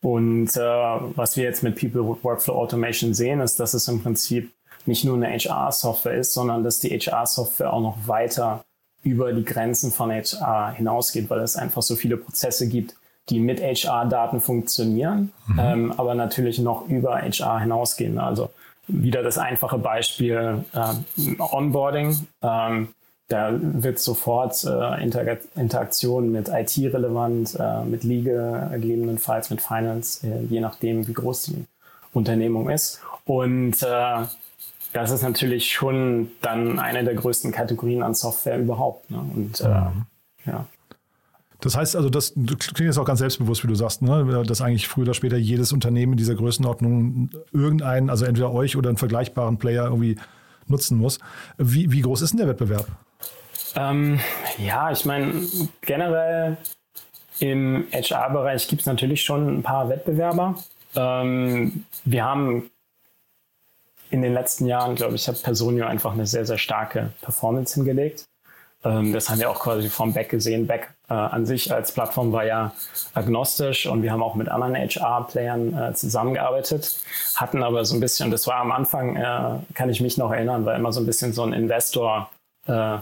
Und 0.00 0.56
äh, 0.56 0.60
was 0.60 1.36
wir 1.36 1.44
jetzt 1.44 1.62
mit 1.62 1.78
People 1.78 2.16
Workflow 2.22 2.54
Automation 2.54 3.14
sehen, 3.14 3.40
ist, 3.40 3.60
dass 3.60 3.74
es 3.74 3.88
im 3.88 4.02
Prinzip 4.02 4.52
nicht 4.84 5.04
nur 5.04 5.16
eine 5.16 5.28
HR-Software 5.28 6.14
ist, 6.14 6.32
sondern 6.32 6.64
dass 6.64 6.80
die 6.80 6.90
HR-Software 6.90 7.72
auch 7.72 7.80
noch 7.80 7.96
weiter 8.06 8.64
über 9.02 9.32
die 9.32 9.44
Grenzen 9.44 9.90
von 9.90 10.10
HR 10.10 10.72
hinausgeht, 10.72 11.30
weil 11.30 11.40
es 11.40 11.56
einfach 11.56 11.82
so 11.82 11.96
viele 11.96 12.16
Prozesse 12.16 12.68
gibt, 12.68 12.94
die 13.28 13.38
mit 13.38 13.60
HR-Daten 13.60 14.40
funktionieren, 14.40 15.32
mhm. 15.46 15.58
ähm, 15.58 15.94
aber 15.96 16.14
natürlich 16.14 16.58
noch 16.58 16.88
über 16.88 17.20
HR 17.20 17.60
hinausgehen. 17.60 18.18
Also 18.18 18.50
wieder 18.92 19.22
das 19.22 19.38
einfache 19.38 19.78
Beispiel 19.78 20.64
äh, 20.74 21.40
Onboarding. 21.40 22.26
Ähm, 22.42 22.88
da 23.28 23.50
wird 23.58 23.98
sofort 23.98 24.62
äh, 24.64 25.02
Inter 25.02 25.38
Interaktion 25.56 26.30
mit 26.32 26.48
IT 26.48 26.76
relevant, 26.92 27.56
äh, 27.58 27.82
mit 27.84 28.04
Legal 28.04 28.68
gegebenenfalls, 28.72 29.48
mit 29.48 29.62
Finance, 29.62 30.26
äh, 30.26 30.44
je 30.44 30.60
nachdem, 30.60 31.08
wie 31.08 31.14
groß 31.14 31.42
die 31.44 31.64
Unternehmung 32.12 32.68
ist. 32.68 33.00
Und 33.24 33.82
äh, 33.82 34.26
das 34.92 35.10
ist 35.10 35.22
natürlich 35.22 35.72
schon 35.72 36.30
dann 36.42 36.78
eine 36.78 37.04
der 37.04 37.14
größten 37.14 37.52
Kategorien 37.52 38.02
an 38.02 38.14
Software 38.14 38.58
überhaupt. 38.58 39.10
Ne? 39.10 39.18
Und 39.18 39.60
äh, 39.62 39.68
mhm. 39.68 40.06
ja. 40.44 40.66
Das 41.62 41.76
heißt 41.76 41.94
also, 41.94 42.10
das 42.10 42.34
klingt 42.34 42.80
jetzt 42.80 42.98
auch 42.98 43.04
ganz 43.04 43.20
selbstbewusst, 43.20 43.62
wie 43.62 43.68
du 43.68 43.76
sagst, 43.76 44.02
ne? 44.02 44.42
dass 44.44 44.60
eigentlich 44.60 44.88
früher 44.88 45.04
oder 45.04 45.14
später 45.14 45.36
jedes 45.36 45.72
Unternehmen 45.72 46.14
in 46.14 46.18
dieser 46.18 46.34
Größenordnung 46.34 47.30
irgendeinen, 47.52 48.10
also 48.10 48.24
entweder 48.24 48.52
euch 48.52 48.76
oder 48.76 48.88
einen 48.88 48.98
vergleichbaren 48.98 49.58
Player 49.58 49.84
irgendwie 49.84 50.16
nutzen 50.66 50.98
muss. 50.98 51.20
Wie, 51.58 51.92
wie 51.92 52.00
groß 52.00 52.22
ist 52.22 52.32
denn 52.32 52.38
der 52.38 52.48
Wettbewerb? 52.48 52.88
Ähm, 53.76 54.18
ja, 54.58 54.90
ich 54.90 55.04
meine, 55.04 55.32
generell 55.82 56.56
im 57.38 57.86
HR-Bereich 57.92 58.66
gibt 58.66 58.82
es 58.82 58.86
natürlich 58.86 59.22
schon 59.22 59.58
ein 59.58 59.62
paar 59.62 59.88
Wettbewerber. 59.88 60.56
Ähm, 60.96 61.84
wir 62.04 62.24
haben 62.24 62.70
in 64.10 64.20
den 64.20 64.34
letzten 64.34 64.66
Jahren, 64.66 64.96
glaube 64.96 65.14
ich, 65.14 65.28
hat 65.28 65.40
Personio 65.44 65.86
einfach 65.86 66.12
eine 66.12 66.26
sehr, 66.26 66.44
sehr 66.44 66.58
starke 66.58 67.12
Performance 67.22 67.74
hingelegt. 67.74 68.24
Ähm, 68.84 69.12
das 69.12 69.28
haben 69.28 69.38
wir 69.38 69.50
auch 69.50 69.60
quasi 69.60 69.88
vom 69.88 70.12
Back 70.12 70.28
gesehen. 70.28 70.66
Back 70.66 70.94
äh, 71.08 71.14
an 71.14 71.46
sich 71.46 71.72
als 71.72 71.92
Plattform 71.92 72.32
war 72.32 72.44
ja 72.44 72.72
agnostisch 73.14 73.86
und 73.86 74.02
wir 74.02 74.12
haben 74.12 74.22
auch 74.22 74.34
mit 74.34 74.48
anderen 74.48 74.74
HR-Playern 74.74 75.76
äh, 75.76 75.94
zusammengearbeitet, 75.94 76.98
hatten 77.36 77.62
aber 77.62 77.84
so 77.84 77.94
ein 77.94 78.00
bisschen, 78.00 78.30
das 78.30 78.46
war 78.46 78.56
am 78.56 78.72
Anfang, 78.72 79.16
äh, 79.16 79.58
kann 79.74 79.90
ich 79.90 80.00
mich 80.00 80.16
noch 80.16 80.32
erinnern, 80.32 80.64
war 80.64 80.74
immer 80.74 80.92
so 80.92 81.00
ein 81.00 81.06
bisschen 81.06 81.32
so 81.32 81.42
ein 81.42 81.52
Investor- 81.52 82.30
äh, 82.66 82.98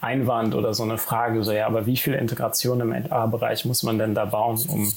Einwand 0.00 0.54
oder 0.54 0.74
so 0.74 0.82
eine 0.82 0.98
Frage, 0.98 1.42
so 1.42 1.52
ja, 1.52 1.66
aber 1.66 1.86
wie 1.86 1.96
viel 1.96 2.14
Integration 2.14 2.80
im 2.80 2.92
HR-Bereich 2.92 3.64
muss 3.64 3.82
man 3.82 3.98
denn 3.98 4.14
da 4.14 4.26
bauen, 4.26 4.62
um 4.68 4.92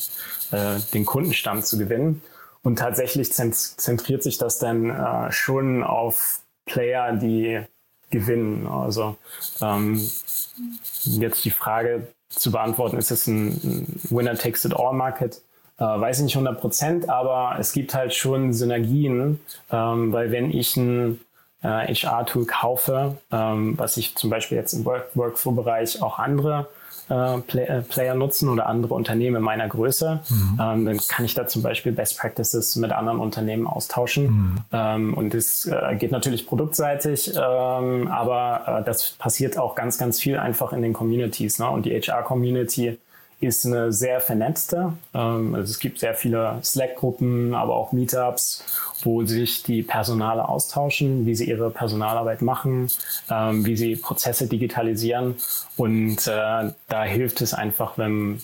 äh, 0.52 0.80
den 0.93 1.06
Kundenstamm 1.06 1.63
zu 1.63 1.78
gewinnen? 1.78 2.21
Und 2.62 2.80
tatsächlich 2.80 3.32
zentriert 3.32 4.23
sich 4.23 4.38
das 4.38 4.60
dann 4.60 4.89
äh, 4.89 5.32
schon 5.32 5.84
auf 5.84 6.41
Player, 6.65 7.13
die 7.13 7.62
gewinnen. 8.09 8.67
Also 8.67 9.17
ähm, 9.61 10.01
jetzt 11.03 11.45
die 11.45 11.51
Frage 11.51 12.07
zu 12.29 12.51
beantworten, 12.51 12.97
ist 12.97 13.11
es 13.11 13.27
ein 13.27 13.99
Winner-Takes-it-all-Market? 14.09 15.41
Äh, 15.79 15.83
weiß 15.83 16.19
ich 16.19 16.23
nicht 16.25 16.35
100 16.35 16.59
Prozent, 16.59 17.09
aber 17.09 17.55
es 17.59 17.71
gibt 17.71 17.93
halt 17.93 18.13
schon 18.13 18.53
Synergien, 18.53 19.39
ähm, 19.71 20.11
weil 20.11 20.31
wenn 20.31 20.51
ich 20.51 20.75
ein 20.75 21.19
äh, 21.61 21.93
HR-Tool 21.93 22.45
kaufe, 22.45 23.17
ähm, 23.31 23.77
was 23.77 23.97
ich 23.97 24.15
zum 24.15 24.29
Beispiel 24.29 24.57
jetzt 24.57 24.73
im 24.73 24.85
Work 24.85 25.09
Workflow-Bereich 25.15 26.01
auch 26.01 26.19
andere 26.19 26.67
äh, 27.09 27.37
Play 27.39 27.65
äh, 27.65 27.81
Player 27.81 28.15
nutzen 28.15 28.49
oder 28.49 28.67
andere 28.67 28.93
Unternehmen 28.93 29.41
meiner 29.41 29.67
Größe, 29.67 30.21
mhm. 30.29 30.59
ähm, 30.61 30.85
dann 30.85 30.97
kann 31.07 31.25
ich 31.25 31.33
da 31.33 31.47
zum 31.47 31.61
Beispiel 31.61 31.91
Best 31.91 32.17
Practices 32.19 32.75
mit 32.75 32.91
anderen 32.91 33.19
Unternehmen 33.19 33.67
austauschen. 33.67 34.25
Mhm. 34.25 34.57
Ähm, 34.71 35.13
und 35.13 35.33
es 35.33 35.65
äh, 35.65 35.95
geht 35.95 36.11
natürlich 36.11 36.45
produktseitig, 36.45 37.33
ähm, 37.35 38.07
aber 38.07 38.79
äh, 38.81 38.83
das 38.85 39.11
passiert 39.11 39.57
auch 39.57 39.75
ganz, 39.75 39.97
ganz 39.97 40.19
viel 40.19 40.37
einfach 40.37 40.73
in 40.73 40.81
den 40.81 40.93
Communities. 40.93 41.59
Ne? 41.59 41.69
Und 41.69 41.85
die 41.85 41.93
HR-Community 41.99 42.97
ist 43.39 43.65
eine 43.65 43.91
sehr 43.91 44.19
vernetzte. 44.19 44.93
Ähm, 45.13 45.54
also 45.54 45.71
es 45.71 45.80
gibt 45.80 46.00
sehr 46.00 46.15
viele 46.15 46.60
Slack-Gruppen, 46.63 47.54
aber 47.54 47.76
auch 47.76 47.91
Meetups, 47.91 48.63
wo 49.04 49.26
sich 49.26 49.63
die 49.63 49.84
Personale 49.84 50.47
austauschen, 50.47 51.26
wie 51.26 51.36
sie 51.36 51.47
ihre 51.47 51.69
Personalarbeit 51.69 52.41
machen, 52.41 52.89
ähm, 53.30 53.65
wie 53.65 53.78
sie 53.78 53.95
Prozesse 53.95 54.47
digitalisieren. 54.47 55.36
Und 55.76 56.28
äh, 56.28 56.71
da 56.88 57.04
hilft 57.04 57.41
es 57.41 57.54
einfach, 57.54 57.97
wenn 57.97 58.41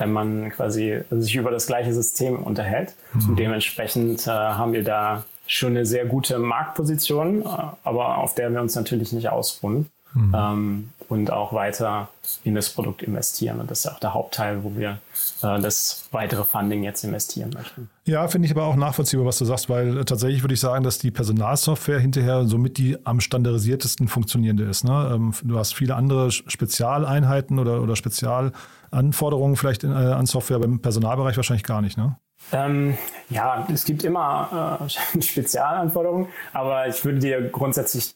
wenn 0.00 0.12
man 0.12 0.50
quasi 0.50 1.00
sich 1.10 1.34
über 1.34 1.50
das 1.50 1.66
gleiche 1.66 1.92
System 1.92 2.36
unterhält. 2.44 2.94
Mhm. 3.14 3.30
Und 3.30 3.36
dementsprechend 3.36 4.28
äh, 4.28 4.30
haben 4.30 4.72
wir 4.72 4.84
da 4.84 5.24
schon 5.48 5.70
eine 5.70 5.86
sehr 5.86 6.04
gute 6.04 6.38
Marktposition, 6.38 7.42
äh, 7.42 7.46
aber 7.82 8.18
auf 8.18 8.34
der 8.36 8.50
wir 8.50 8.60
uns 8.60 8.76
natürlich 8.76 9.12
nicht 9.12 9.28
ausruhen 9.28 9.90
mhm. 10.14 10.34
ähm, 10.36 10.88
und 11.08 11.32
auch 11.32 11.52
weiter 11.52 12.08
in 12.44 12.54
das 12.54 12.68
Produkt 12.68 13.02
investieren. 13.02 13.60
Und 13.60 13.70
das 13.70 13.80
ist 13.80 13.86
auch 13.86 13.98
der 13.98 14.12
Hauptteil, 14.12 14.62
wo 14.62 14.76
wir 14.76 14.98
äh, 15.42 15.60
das 15.60 16.06
weitere 16.10 16.44
Funding 16.44 16.84
jetzt 16.84 17.02
investieren 17.02 17.50
möchten. 17.54 17.88
Ja, 18.04 18.28
finde 18.28 18.46
ich 18.46 18.52
aber 18.52 18.64
auch 18.64 18.76
nachvollziehbar, 18.76 19.24
was 19.24 19.38
du 19.38 19.46
sagst, 19.46 19.70
weil 19.70 20.04
tatsächlich 20.04 20.42
würde 20.42 20.54
ich 20.54 20.60
sagen, 20.60 20.84
dass 20.84 20.98
die 20.98 21.10
Personalsoftware 21.10 21.98
hinterher 21.98 22.44
somit 22.46 22.76
die 22.76 22.98
am 23.06 23.20
standardisiertesten 23.20 24.08
funktionierende 24.08 24.64
ist. 24.64 24.84
Ne? 24.84 25.10
Ähm, 25.14 25.32
du 25.42 25.58
hast 25.58 25.74
viele 25.74 25.94
andere 25.94 26.30
Spezialeinheiten 26.30 27.58
oder, 27.58 27.82
oder 27.82 27.96
Spezialanforderungen 27.96 29.56
vielleicht 29.56 29.84
in, 29.84 29.92
äh, 29.92 29.94
an 29.94 30.26
Software, 30.26 30.58
beim 30.58 30.80
Personalbereich 30.80 31.36
wahrscheinlich 31.36 31.64
gar 31.64 31.80
nicht. 31.80 31.96
Ne? 31.96 32.18
Ähm, 32.52 32.98
ja, 33.30 33.66
es 33.72 33.84
gibt 33.84 34.04
immer 34.04 34.78
äh, 35.14 35.20
Spezialanforderungen, 35.22 36.28
aber 36.52 36.86
ich 36.86 37.02
würde 37.02 37.18
dir 37.18 37.48
grundsätzlich 37.48 38.14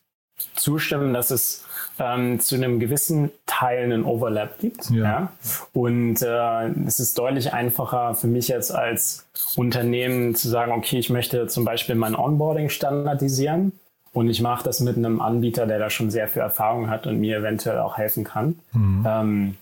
zustimmen, 0.55 1.14
dass 1.14 1.31
es 1.31 1.64
ähm, 1.98 2.40
zu 2.40 2.55
einem 2.55 2.81
gewissen 2.81 3.31
Teil 3.46 3.85
einen 3.85 4.05
Overlap 4.05 4.59
gibt. 4.59 4.90
Ja. 4.90 5.05
ja? 5.05 5.33
Und 5.72 6.22
äh, 6.22 6.68
es 6.87 7.00
ist 7.00 7.18
deutlich 7.18 7.52
einfacher 7.52 8.14
für 8.14 8.26
mich 8.26 8.48
jetzt 8.48 8.74
als 8.74 9.26
Unternehmen 9.57 10.35
zu 10.35 10.48
sagen, 10.48 10.72
okay, 10.72 10.98
ich 10.98 11.11
möchte 11.11 11.46
zum 11.46 11.64
Beispiel 11.64 11.94
mein 11.94 12.14
Onboarding 12.14 12.68
standardisieren 12.68 13.72
und 14.12 14.28
ich 14.28 14.40
mache 14.40 14.64
das 14.64 14.81
mit 14.81 14.96
einem 14.96 15.20
Anbieter, 15.20 15.66
der 15.66 15.78
da 15.78 15.90
schon 15.90 16.11
sehr 16.11 16.28
viel 16.28 16.42
Erfahrung 16.42 16.90
hat 16.90 17.07
und 17.07 17.18
mir 17.18 17.38
eventuell 17.38 17.78
auch 17.78 17.96
helfen 17.96 18.24
kann. 18.24 18.59
Mhm. 18.72 19.07
Ähm, 19.07 19.57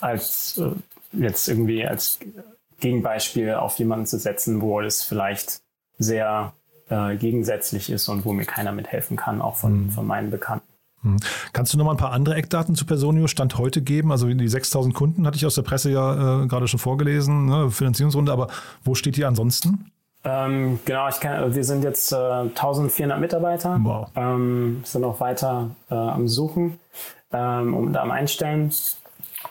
als 0.00 0.58
äh, 0.58 0.70
jetzt 1.12 1.48
irgendwie 1.48 1.86
als 1.86 2.18
Gegenbeispiel 2.80 3.54
auf 3.54 3.78
jemanden 3.78 4.06
zu 4.06 4.18
setzen, 4.18 4.60
wo 4.60 4.80
es 4.80 5.02
vielleicht 5.02 5.60
sehr 5.98 6.52
äh, 6.90 7.16
gegensätzlich 7.16 7.90
ist 7.90 8.08
und 8.08 8.24
wo 8.24 8.32
mir 8.32 8.44
keiner 8.44 8.72
mithelfen 8.72 9.16
kann, 9.16 9.40
auch 9.42 9.56
von, 9.56 9.86
mhm. 9.86 9.90
von 9.90 10.06
meinen 10.06 10.30
Bekannten. 10.30 10.67
Mhm. 11.02 11.16
Kannst 11.52 11.72
du 11.72 11.78
noch 11.78 11.84
mal 11.84 11.92
ein 11.92 11.96
paar 11.96 12.12
andere 12.12 12.34
Eckdaten 12.34 12.74
zu 12.74 12.84
Personio 12.84 13.26
Stand 13.26 13.58
heute 13.58 13.82
geben? 13.82 14.10
Also 14.12 14.28
die 14.28 14.48
6000 14.48 14.94
Kunden 14.94 15.26
hatte 15.26 15.36
ich 15.36 15.46
aus 15.46 15.54
der 15.54 15.62
Presse 15.62 15.90
ja 15.90 16.42
äh, 16.42 16.46
gerade 16.46 16.68
schon 16.68 16.80
vorgelesen, 16.80 17.46
ne? 17.46 17.70
Finanzierungsrunde, 17.70 18.32
aber 18.32 18.48
wo 18.84 18.94
steht 18.94 19.16
ihr 19.18 19.28
ansonsten? 19.28 19.90
Ähm, 20.24 20.80
genau, 20.84 21.08
kann, 21.20 21.54
wir 21.54 21.64
sind 21.64 21.84
jetzt 21.84 22.12
äh, 22.12 22.16
1400 22.16 23.20
Mitarbeiter, 23.20 23.78
wow. 23.80 24.10
ähm, 24.16 24.80
sind 24.84 25.04
auch 25.04 25.20
weiter 25.20 25.70
äh, 25.90 25.94
am 25.94 26.26
Suchen 26.26 26.78
ähm, 27.32 27.74
und 27.74 27.96
am 27.96 28.10
Einstellen. 28.10 28.72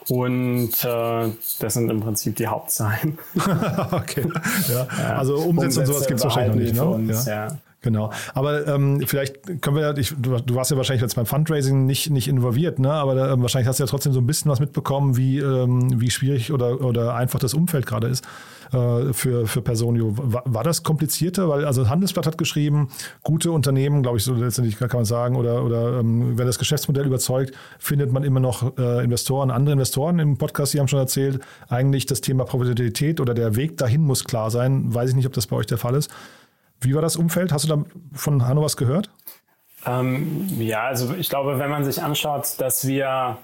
Und 0.09 0.83
äh, 0.83 1.29
das 1.59 1.73
sind 1.73 1.89
im 1.89 2.01
Prinzip 2.01 2.35
die 2.35 2.47
Hauptzahlen. 2.47 3.17
okay. 3.91 4.27
Ja. 4.69 5.15
Also 5.17 5.37
Umsätze, 5.37 5.81
und 5.81 5.85
sowas 5.85 6.07
gibt 6.07 6.19
es 6.19 6.23
wahrscheinlich 6.25 6.73
noch 6.73 6.97
nicht. 6.97 7.07
Ne? 7.07 7.15
Uns, 7.15 7.25
ja. 7.25 7.47
Ja. 7.83 7.87
Genau. 7.87 8.11
Aber 8.33 8.67
ähm, 8.67 9.03
vielleicht 9.05 9.61
können 9.61 9.75
wir, 9.75 9.97
ich, 9.97 10.13
du, 10.17 10.37
du, 10.39 10.55
warst 10.55 10.71
ja 10.71 10.77
wahrscheinlich 10.77 11.01
jetzt 11.01 11.15
beim 11.15 11.25
Fundraising 11.25 11.85
nicht, 11.85 12.09
nicht 12.09 12.27
involviert, 12.27 12.79
ne? 12.79 12.91
aber 12.91 13.15
äh, 13.15 13.41
wahrscheinlich 13.41 13.67
hast 13.67 13.79
du 13.79 13.83
ja 13.83 13.87
trotzdem 13.87 14.13
so 14.13 14.19
ein 14.19 14.27
bisschen 14.27 14.49
was 14.51 14.59
mitbekommen, 14.59 15.15
wie, 15.15 15.39
ähm, 15.39 16.01
wie 16.01 16.09
schwierig 16.09 16.51
oder, 16.51 16.81
oder 16.81 17.15
einfach 17.15 17.39
das 17.39 17.53
Umfeld 17.53 17.85
gerade 17.85 18.07
ist 18.07 18.25
äh, 18.73 19.13
für, 19.13 19.47
für 19.47 19.61
Personio. 19.61 20.13
War, 20.17 20.43
war, 20.45 20.63
das 20.63 20.83
komplizierter? 20.83 21.49
Weil 21.49 21.65
also 21.65 21.87
Handelsblatt 21.87 22.25
hat 22.25 22.37
geschrieben, 22.37 22.89
gute 23.23 23.51
Unternehmen, 23.51 24.01
glaube 24.01 24.17
ich, 24.17 24.23
so 24.23 24.33
letztendlich 24.33 24.77
kann 24.77 24.89
man 24.91 25.05
sagen, 25.05 25.35
oder, 25.35 25.63
oder 25.63 25.99
ähm, 25.99 26.37
wenn 26.37 26.47
das 26.47 26.59
Geschäftsmodell 26.59 27.05
überzeugt, 27.05 27.53
findet 27.79 28.11
man 28.11 28.23
immer 28.23 28.39
noch 28.39 28.77
äh, 28.77 29.03
Investoren, 29.03 29.51
andere 29.51 29.73
Investoren 29.73 30.19
im 30.19 30.37
Podcast, 30.37 30.73
die 30.73 30.79
haben 30.79 30.87
schon 30.87 30.99
erzählt, 30.99 31.39
eigentlich 31.69 32.05
das 32.05 32.21
Thema 32.21 32.43
Profitabilität 32.43 33.19
oder 33.19 33.33
der 33.33 33.55
Weg 33.55 33.77
dahin 33.77 34.01
muss 34.01 34.23
klar 34.23 34.51
sein. 34.51 34.93
Weiß 34.93 35.11
ich 35.11 35.15
nicht, 35.15 35.27
ob 35.27 35.33
das 35.33 35.47
bei 35.47 35.55
euch 35.55 35.67
der 35.67 35.77
Fall 35.77 35.95
ist. 35.95 36.09
Wie 36.81 36.93
war 36.93 37.01
das 37.01 37.15
Umfeld? 37.15 37.51
Hast 37.51 37.65
du 37.65 37.69
da 37.69 37.83
von 38.13 38.45
Hanno 38.47 38.63
was 38.63 38.77
gehört? 38.77 39.09
Ähm, 39.85 40.47
ja, 40.59 40.83
also 40.83 41.13
ich 41.13 41.29
glaube, 41.29 41.59
wenn 41.59 41.69
man 41.69 41.85
sich 41.85 42.01
anschaut, 42.01 42.55
dass 42.59 42.87
wir 42.87 43.37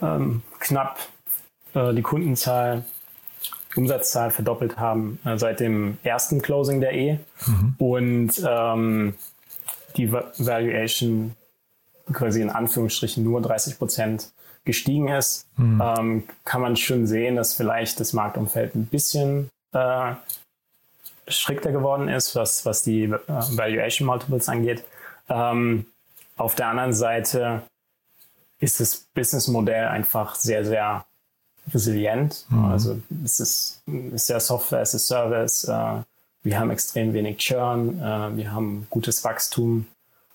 ähm, 0.00 0.42
knapp 0.60 0.98
äh, 1.74 1.94
die 1.94 2.02
Kundenzahl, 2.02 2.84
Umsatzzahl 3.74 4.30
verdoppelt 4.30 4.78
haben 4.78 5.18
äh, 5.24 5.36
seit 5.38 5.60
dem 5.60 5.98
ersten 6.02 6.40
Closing 6.40 6.80
der 6.80 6.94
E 6.94 7.18
mhm. 7.46 7.74
und 7.78 8.42
ähm, 8.48 9.14
die 9.96 10.12
Valuation 10.12 11.34
quasi 12.12 12.40
in 12.40 12.50
Anführungsstrichen 12.50 13.24
nur 13.24 13.40
30 13.40 13.78
Prozent 13.78 14.30
gestiegen 14.64 15.08
ist, 15.08 15.46
mhm. 15.56 15.82
ähm, 15.84 16.24
kann 16.44 16.60
man 16.60 16.76
schon 16.76 17.06
sehen, 17.06 17.36
dass 17.36 17.54
vielleicht 17.54 18.00
das 18.00 18.12
Marktumfeld 18.12 18.74
ein 18.74 18.86
bisschen 18.86 19.48
äh, 19.72 20.12
strikter 21.28 21.72
geworden 21.72 22.08
ist, 22.08 22.34
was, 22.36 22.64
was 22.64 22.82
die 22.82 23.04
äh, 23.04 23.18
Valuation 23.28 24.06
Multiples 24.06 24.48
angeht. 24.48 24.84
Ähm, 25.28 25.86
auf 26.36 26.54
der 26.54 26.68
anderen 26.68 26.94
Seite 26.94 27.62
ist 28.58 28.80
das 28.80 29.06
Businessmodell 29.14 29.88
einfach 29.88 30.34
sehr, 30.34 30.64
sehr 30.64 31.04
resilient. 31.72 32.46
Mhm. 32.48 32.64
Also 32.66 33.00
es 33.24 33.40
ist, 33.40 33.82
ist 33.86 34.28
ja 34.28 34.40
Software 34.40 34.80
as 34.80 34.94
a 34.94 34.98
Service. 34.98 35.64
Äh, 35.64 36.02
wir 36.42 36.60
haben 36.60 36.70
extrem 36.70 37.12
wenig 37.12 37.38
Churn, 37.38 37.98
äh, 37.98 38.36
wir 38.36 38.52
haben 38.52 38.86
gutes 38.88 39.24
Wachstum 39.24 39.86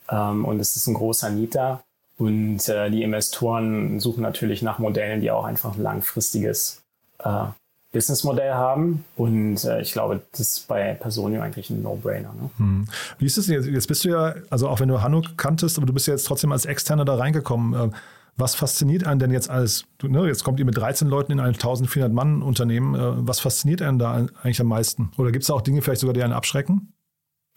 ähm, 0.09 0.43
und 0.43 0.59
es 0.59 0.75
ist 0.75 0.87
ein 0.87 0.93
großer 0.93 1.29
Nieter. 1.29 1.83
Und 2.17 2.67
äh, 2.67 2.91
die 2.91 3.01
Investoren 3.01 3.99
suchen 3.99 4.21
natürlich 4.21 4.61
nach 4.61 4.77
Modellen, 4.77 5.21
die 5.21 5.31
auch 5.31 5.45
einfach 5.45 5.75
ein 5.75 5.81
langfristiges 5.81 6.83
äh, 7.19 7.45
Businessmodell 7.91 8.53
haben. 8.53 9.05
Und 9.15 9.63
äh, 9.65 9.81
ich 9.81 9.91
glaube, 9.91 10.21
das 10.31 10.39
ist 10.39 10.67
bei 10.67 10.93
Personio 10.93 11.41
eigentlich 11.41 11.69
ein 11.69 11.81
No-Brainer. 11.81 12.33
Ne? 12.33 12.49
Hm. 12.57 12.87
Wie 13.17 13.25
ist 13.25 13.37
es 13.37 13.47
jetzt? 13.47 13.67
Jetzt 13.67 13.87
bist 13.87 14.05
du 14.05 14.09
ja, 14.09 14.35
also 14.49 14.69
auch 14.69 14.79
wenn 14.79 14.87
du 14.87 15.01
Hanno 15.01 15.21
kanntest, 15.37 15.77
aber 15.77 15.87
du 15.87 15.93
bist 15.93 16.07
ja 16.07 16.13
jetzt 16.13 16.25
trotzdem 16.25 16.51
als 16.51 16.65
Externer 16.65 17.05
da 17.05 17.15
reingekommen. 17.15 17.79
Ähm, 17.79 17.93
was 18.37 18.55
fasziniert 18.55 19.05
einen 19.05 19.19
denn 19.19 19.31
jetzt 19.31 19.49
als, 19.49 19.85
ne, 20.01 20.25
jetzt 20.25 20.43
kommt 20.43 20.59
ihr 20.59 20.65
mit 20.65 20.77
13 20.77 21.07
Leuten 21.09 21.33
in 21.33 21.39
ein 21.39 21.53
1400 21.53 22.11
Mann 22.11 22.41
Unternehmen. 22.41 22.95
Äh, 22.95 23.27
was 23.27 23.41
fasziniert 23.41 23.81
einen 23.81 23.99
da 23.99 24.25
eigentlich 24.41 24.61
am 24.61 24.67
meisten? 24.67 25.11
Oder 25.17 25.31
gibt 25.31 25.43
es 25.43 25.51
auch 25.51 25.61
Dinge 25.61 25.81
vielleicht 25.81 26.01
sogar, 26.01 26.13
die 26.13 26.23
einen 26.23 26.33
abschrecken? 26.33 26.93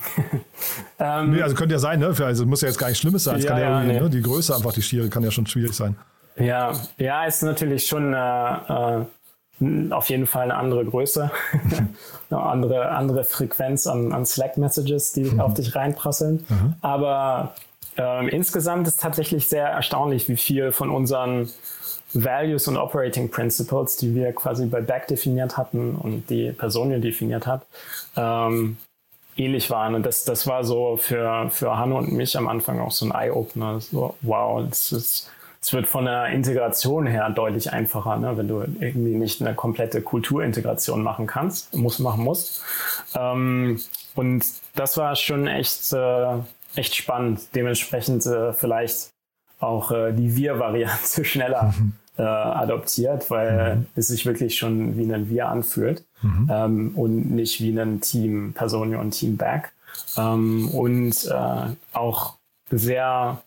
ähm, 0.98 1.30
nee, 1.30 1.42
also 1.42 1.54
könnte 1.54 1.74
ja 1.74 1.78
sein, 1.78 2.00
ne? 2.00 2.12
Also 2.18 2.44
muss 2.44 2.60
ja 2.60 2.68
jetzt 2.68 2.78
gar 2.78 2.88
nichts 2.88 3.00
Schlimmes 3.00 3.24
sein. 3.24 3.40
Ja, 3.40 3.56
ja, 3.56 3.80
ja 3.80 3.84
nee. 3.84 4.00
ne? 4.00 4.10
Die 4.10 4.20
Größe 4.20 4.54
einfach, 4.54 4.72
die 4.72 4.82
Schiere 4.82 5.08
kann 5.08 5.22
ja 5.22 5.30
schon 5.30 5.46
schwierig 5.46 5.72
sein. 5.72 5.96
Ja, 6.36 6.72
ja, 6.98 7.24
ist 7.24 7.44
natürlich 7.44 7.86
schon 7.86 8.12
äh, 8.12 8.18
äh 8.18 9.04
auf 9.90 10.10
jeden 10.10 10.26
Fall 10.26 10.44
eine 10.44 10.56
andere 10.56 10.84
Größe, 10.84 11.30
eine 12.30 12.40
andere, 12.40 12.90
andere 12.90 13.24
Frequenz 13.24 13.86
an, 13.86 14.12
an 14.12 14.26
Slack-Messages, 14.26 15.12
die 15.12 15.24
mhm. 15.24 15.40
auf 15.40 15.54
dich 15.54 15.74
reinprasseln. 15.74 16.44
Mhm. 16.48 16.74
Aber 16.80 17.54
ähm, 17.96 18.28
insgesamt 18.28 18.88
ist 18.88 19.00
tatsächlich 19.00 19.48
sehr 19.48 19.66
erstaunlich, 19.66 20.28
wie 20.28 20.36
viel 20.36 20.72
von 20.72 20.90
unseren 20.90 21.48
Values 22.12 22.68
und 22.68 22.76
Operating 22.76 23.30
Principles, 23.30 23.96
die 23.96 24.14
wir 24.14 24.32
quasi 24.32 24.66
bei 24.66 24.80
Back 24.80 25.08
definiert 25.08 25.56
hatten 25.56 25.96
und 25.96 26.30
die 26.30 26.52
Personen 26.52 27.02
definiert 27.02 27.46
hat, 27.46 27.66
ähm, 28.16 28.76
ähnlich 29.36 29.70
waren. 29.70 29.94
Und 29.94 30.06
das, 30.06 30.24
das 30.24 30.46
war 30.46 30.64
so 30.64 30.96
für, 30.96 31.50
für 31.50 31.76
Hanno 31.76 31.98
und 31.98 32.12
mich 32.12 32.36
am 32.36 32.48
Anfang 32.48 32.80
auch 32.80 32.92
so 32.92 33.06
ein 33.06 33.12
Eye-Opener. 33.12 33.80
So, 33.80 34.16
wow, 34.22 34.64
das 34.68 34.92
ist 34.92 35.30
es 35.64 35.72
wird 35.72 35.87
von 35.87 36.05
der 36.05 36.27
Integration 36.27 37.07
her 37.07 37.31
deutlich 37.31 37.72
einfacher, 37.72 38.18
ne? 38.18 38.37
wenn 38.37 38.48
du 38.48 38.61
irgendwie 38.81 39.14
nicht 39.14 39.40
eine 39.40 39.55
komplette 39.55 40.03
Kulturintegration 40.03 41.03
machen 41.03 41.27
kannst, 41.27 41.74
muss 41.74 41.98
machen 42.00 42.22
musst. 42.22 42.62
Ähm, 43.14 43.81
und 44.14 44.44
das 44.74 44.98
war 44.98 45.16
schon 45.16 45.46
echt, 45.46 45.90
äh, 45.94 46.37
echt 46.74 46.94
spannend. 46.94 47.40
Dementsprechend 47.55 48.27
äh, 48.27 48.53
vielleicht 48.53 49.09
auch 49.59 49.90
äh, 49.90 50.12
die 50.12 50.37
Wir-Variante 50.37 51.24
schneller 51.24 51.72
mhm. 51.79 51.94
äh, 52.18 52.22
adoptiert, 52.24 53.31
weil 53.31 53.77
mhm. 53.77 53.87
es 53.96 54.09
sich 54.09 54.27
wirklich 54.27 54.59
schon 54.59 54.98
wie 54.98 55.11
ein 55.11 55.31
Wir 55.31 55.48
anfühlt 55.48 56.05
mhm. 56.20 56.50
ähm, 56.53 56.92
und 56.94 57.31
nicht 57.31 57.62
wie 57.62 57.70
ein 57.70 58.03
Team 58.03 58.53
Personio 58.53 59.00
und 59.00 59.12
Team 59.12 59.38
Back. 59.38 59.72
Ähm, 60.18 60.68
und 60.74 61.24
äh, 61.24 61.74
auch 61.94 62.35
sehr 62.70 63.40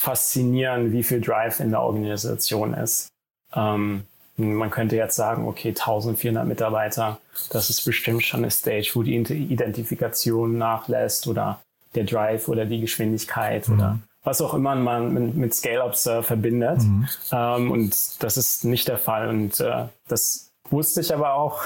faszinierend, 0.00 0.92
wie 0.92 1.02
viel 1.02 1.20
Drive 1.20 1.60
in 1.60 1.70
der 1.70 1.82
Organisation 1.82 2.72
ist. 2.72 3.08
Ähm, 3.54 4.04
man 4.36 4.70
könnte 4.70 4.96
jetzt 4.96 5.14
sagen, 5.14 5.46
okay, 5.46 5.68
1400 5.68 6.46
Mitarbeiter, 6.46 7.20
das 7.50 7.68
ist 7.68 7.84
bestimmt 7.84 8.24
schon 8.24 8.40
eine 8.40 8.50
Stage, 8.50 8.92
wo 8.94 9.02
die 9.02 9.14
Identifikation 9.14 10.56
nachlässt 10.56 11.26
oder 11.26 11.60
der 11.94 12.04
Drive 12.04 12.48
oder 12.48 12.64
die 12.64 12.80
Geschwindigkeit 12.80 13.68
mhm. 13.68 13.74
oder 13.74 13.98
was 14.22 14.40
auch 14.40 14.54
immer 14.54 14.74
man 14.74 15.34
mit, 15.34 15.54
Scale-Ups 15.54 16.06
äh, 16.06 16.22
verbindet. 16.22 16.82
Mhm. 16.82 17.08
Ähm, 17.32 17.70
und 17.70 18.22
das 18.22 18.38
ist 18.38 18.64
nicht 18.64 18.88
der 18.88 18.98
Fall. 18.98 19.28
Und 19.28 19.60
äh, 19.60 19.84
das 20.08 20.49
wusste 20.70 21.00
ich 21.00 21.12
aber 21.12 21.34
auch 21.34 21.62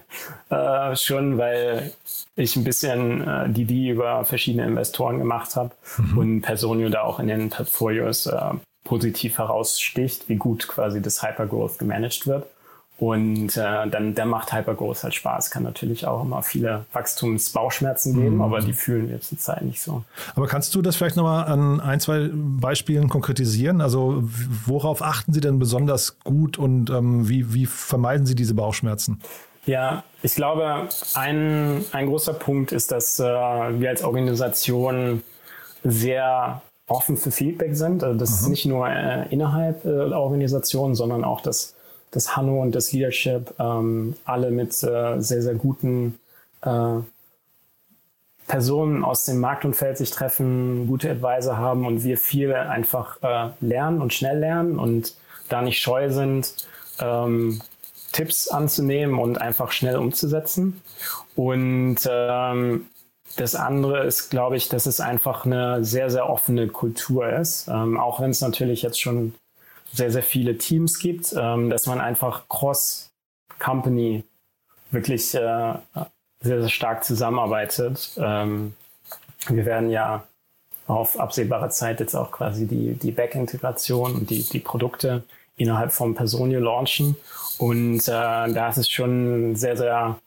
äh, 0.50 0.96
schon, 0.96 1.38
weil 1.38 1.92
ich 2.36 2.56
ein 2.56 2.64
bisschen 2.64 3.26
äh, 3.26 3.48
DD 3.48 3.90
über 3.90 4.24
verschiedene 4.24 4.66
Investoren 4.66 5.18
gemacht 5.18 5.56
habe 5.56 5.70
mhm. 5.98 6.18
und 6.18 6.40
Personio 6.42 6.88
da 6.88 7.02
auch 7.02 7.20
in 7.20 7.28
den 7.28 7.50
Portfolios 7.50 8.26
äh, 8.26 8.40
positiv 8.84 9.38
heraussticht, 9.38 10.28
wie 10.28 10.36
gut 10.36 10.66
quasi 10.68 11.02
das 11.02 11.22
Hypergrowth 11.22 11.78
gemanagt 11.78 12.26
wird. 12.26 12.46
Und 12.98 13.56
äh, 13.56 13.88
dann 13.88 14.16
der 14.16 14.26
macht 14.26 14.52
Hypergrowth 14.52 15.04
halt 15.04 15.14
Spaß. 15.14 15.52
Kann 15.52 15.62
natürlich 15.62 16.04
auch 16.04 16.22
immer 16.24 16.42
viele 16.42 16.84
Wachstumsbauchschmerzen 16.92 18.14
geben, 18.14 18.36
mhm. 18.36 18.42
aber 18.42 18.60
die 18.60 18.72
fühlen 18.72 19.08
wir 19.08 19.20
zurzeit 19.20 19.62
nicht 19.62 19.80
so. 19.80 20.02
Aber 20.34 20.48
kannst 20.48 20.74
du 20.74 20.82
das 20.82 20.96
vielleicht 20.96 21.14
nochmal 21.14 21.44
an 21.44 21.80
ein, 21.80 22.00
zwei 22.00 22.28
Beispielen 22.32 23.08
konkretisieren? 23.08 23.80
Also 23.80 24.24
worauf 24.66 25.00
achten 25.00 25.32
Sie 25.32 25.40
denn 25.40 25.60
besonders 25.60 26.18
gut 26.20 26.58
und 26.58 26.90
ähm, 26.90 27.28
wie, 27.28 27.54
wie 27.54 27.66
vermeiden 27.66 28.26
Sie 28.26 28.34
diese 28.34 28.54
Bauchschmerzen? 28.54 29.20
Ja, 29.64 30.02
ich 30.22 30.34
glaube, 30.34 30.88
ein, 31.14 31.84
ein 31.92 32.06
großer 32.06 32.32
Punkt 32.32 32.72
ist, 32.72 32.90
dass 32.90 33.20
äh, 33.20 33.24
wir 33.24 33.90
als 33.90 34.02
Organisation 34.02 35.22
sehr 35.84 36.62
offen 36.88 37.16
für 37.16 37.30
Feedback 37.30 37.76
sind. 37.76 38.02
Also 38.02 38.18
das 38.18 38.30
mhm. 38.30 38.36
ist 38.36 38.48
nicht 38.48 38.66
nur 38.66 38.88
äh, 38.88 39.28
innerhalb 39.28 39.84
äh, 39.84 40.08
der 40.08 40.18
Organisation, 40.18 40.96
sondern 40.96 41.22
auch 41.22 41.42
das 41.42 41.74
dass 42.10 42.36
Hanno 42.36 42.60
und 42.62 42.74
das 42.74 42.92
Leadership 42.92 43.54
ähm, 43.58 44.16
alle 44.24 44.50
mit 44.50 44.70
äh, 44.82 45.20
sehr, 45.20 45.42
sehr 45.42 45.54
guten 45.54 46.18
äh, 46.62 47.00
Personen 48.46 49.04
aus 49.04 49.24
dem 49.24 49.40
Marktumfeld 49.40 49.98
sich 49.98 50.10
treffen, 50.10 50.86
gute 50.86 51.10
Advisor 51.10 51.58
haben 51.58 51.86
und 51.86 52.02
wir 52.02 52.16
viel 52.16 52.52
einfach 52.54 53.18
äh, 53.22 53.50
lernen 53.60 54.00
und 54.00 54.14
schnell 54.14 54.38
lernen 54.38 54.78
und 54.78 55.14
da 55.48 55.62
nicht 55.62 55.80
scheu 55.80 56.10
sind, 56.10 56.66
ähm, 56.98 57.60
Tipps 58.12 58.48
anzunehmen 58.48 59.18
und 59.18 59.40
einfach 59.40 59.70
schnell 59.70 59.96
umzusetzen. 59.96 60.80
Und 61.36 61.98
ähm, 62.10 62.86
das 63.36 63.54
andere 63.54 64.04
ist, 64.04 64.30
glaube 64.30 64.56
ich, 64.56 64.68
dass 64.68 64.86
es 64.86 65.00
einfach 65.00 65.44
eine 65.44 65.84
sehr, 65.84 66.10
sehr 66.10 66.28
offene 66.28 66.68
Kultur 66.68 67.28
ist. 67.28 67.68
Ähm, 67.68 67.98
auch 67.98 68.20
wenn 68.20 68.30
es 68.30 68.40
natürlich 68.40 68.82
jetzt 68.82 69.00
schon 69.00 69.34
sehr, 69.92 70.10
sehr 70.10 70.22
viele 70.22 70.58
Teams 70.58 70.98
gibt, 70.98 71.34
ähm, 71.36 71.70
dass 71.70 71.86
man 71.86 72.00
einfach 72.00 72.48
cross-company 72.48 74.24
wirklich 74.90 75.34
äh, 75.34 75.74
sehr, 76.40 76.60
sehr 76.60 76.68
stark 76.68 77.04
zusammenarbeitet. 77.04 78.12
Ähm, 78.16 78.74
wir 79.48 79.64
werden 79.64 79.90
ja 79.90 80.24
auf 80.86 81.18
absehbare 81.20 81.68
Zeit 81.70 82.00
jetzt 82.00 82.14
auch 82.14 82.30
quasi 82.30 82.66
die, 82.66 82.94
die 82.94 83.10
Back-Integration 83.10 84.14
und 84.14 84.30
die, 84.30 84.42
die 84.42 84.60
Produkte 84.60 85.22
innerhalb 85.56 85.92
von 85.92 86.14
Personio 86.14 86.60
launchen. 86.60 87.16
Und 87.58 88.00
äh, 88.00 88.10
da 88.10 88.68
ist 88.70 88.78
es 88.78 88.88
schon 88.88 89.56
sehr, 89.56 89.76
sehr 89.76 90.18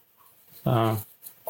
äh, 0.66 0.94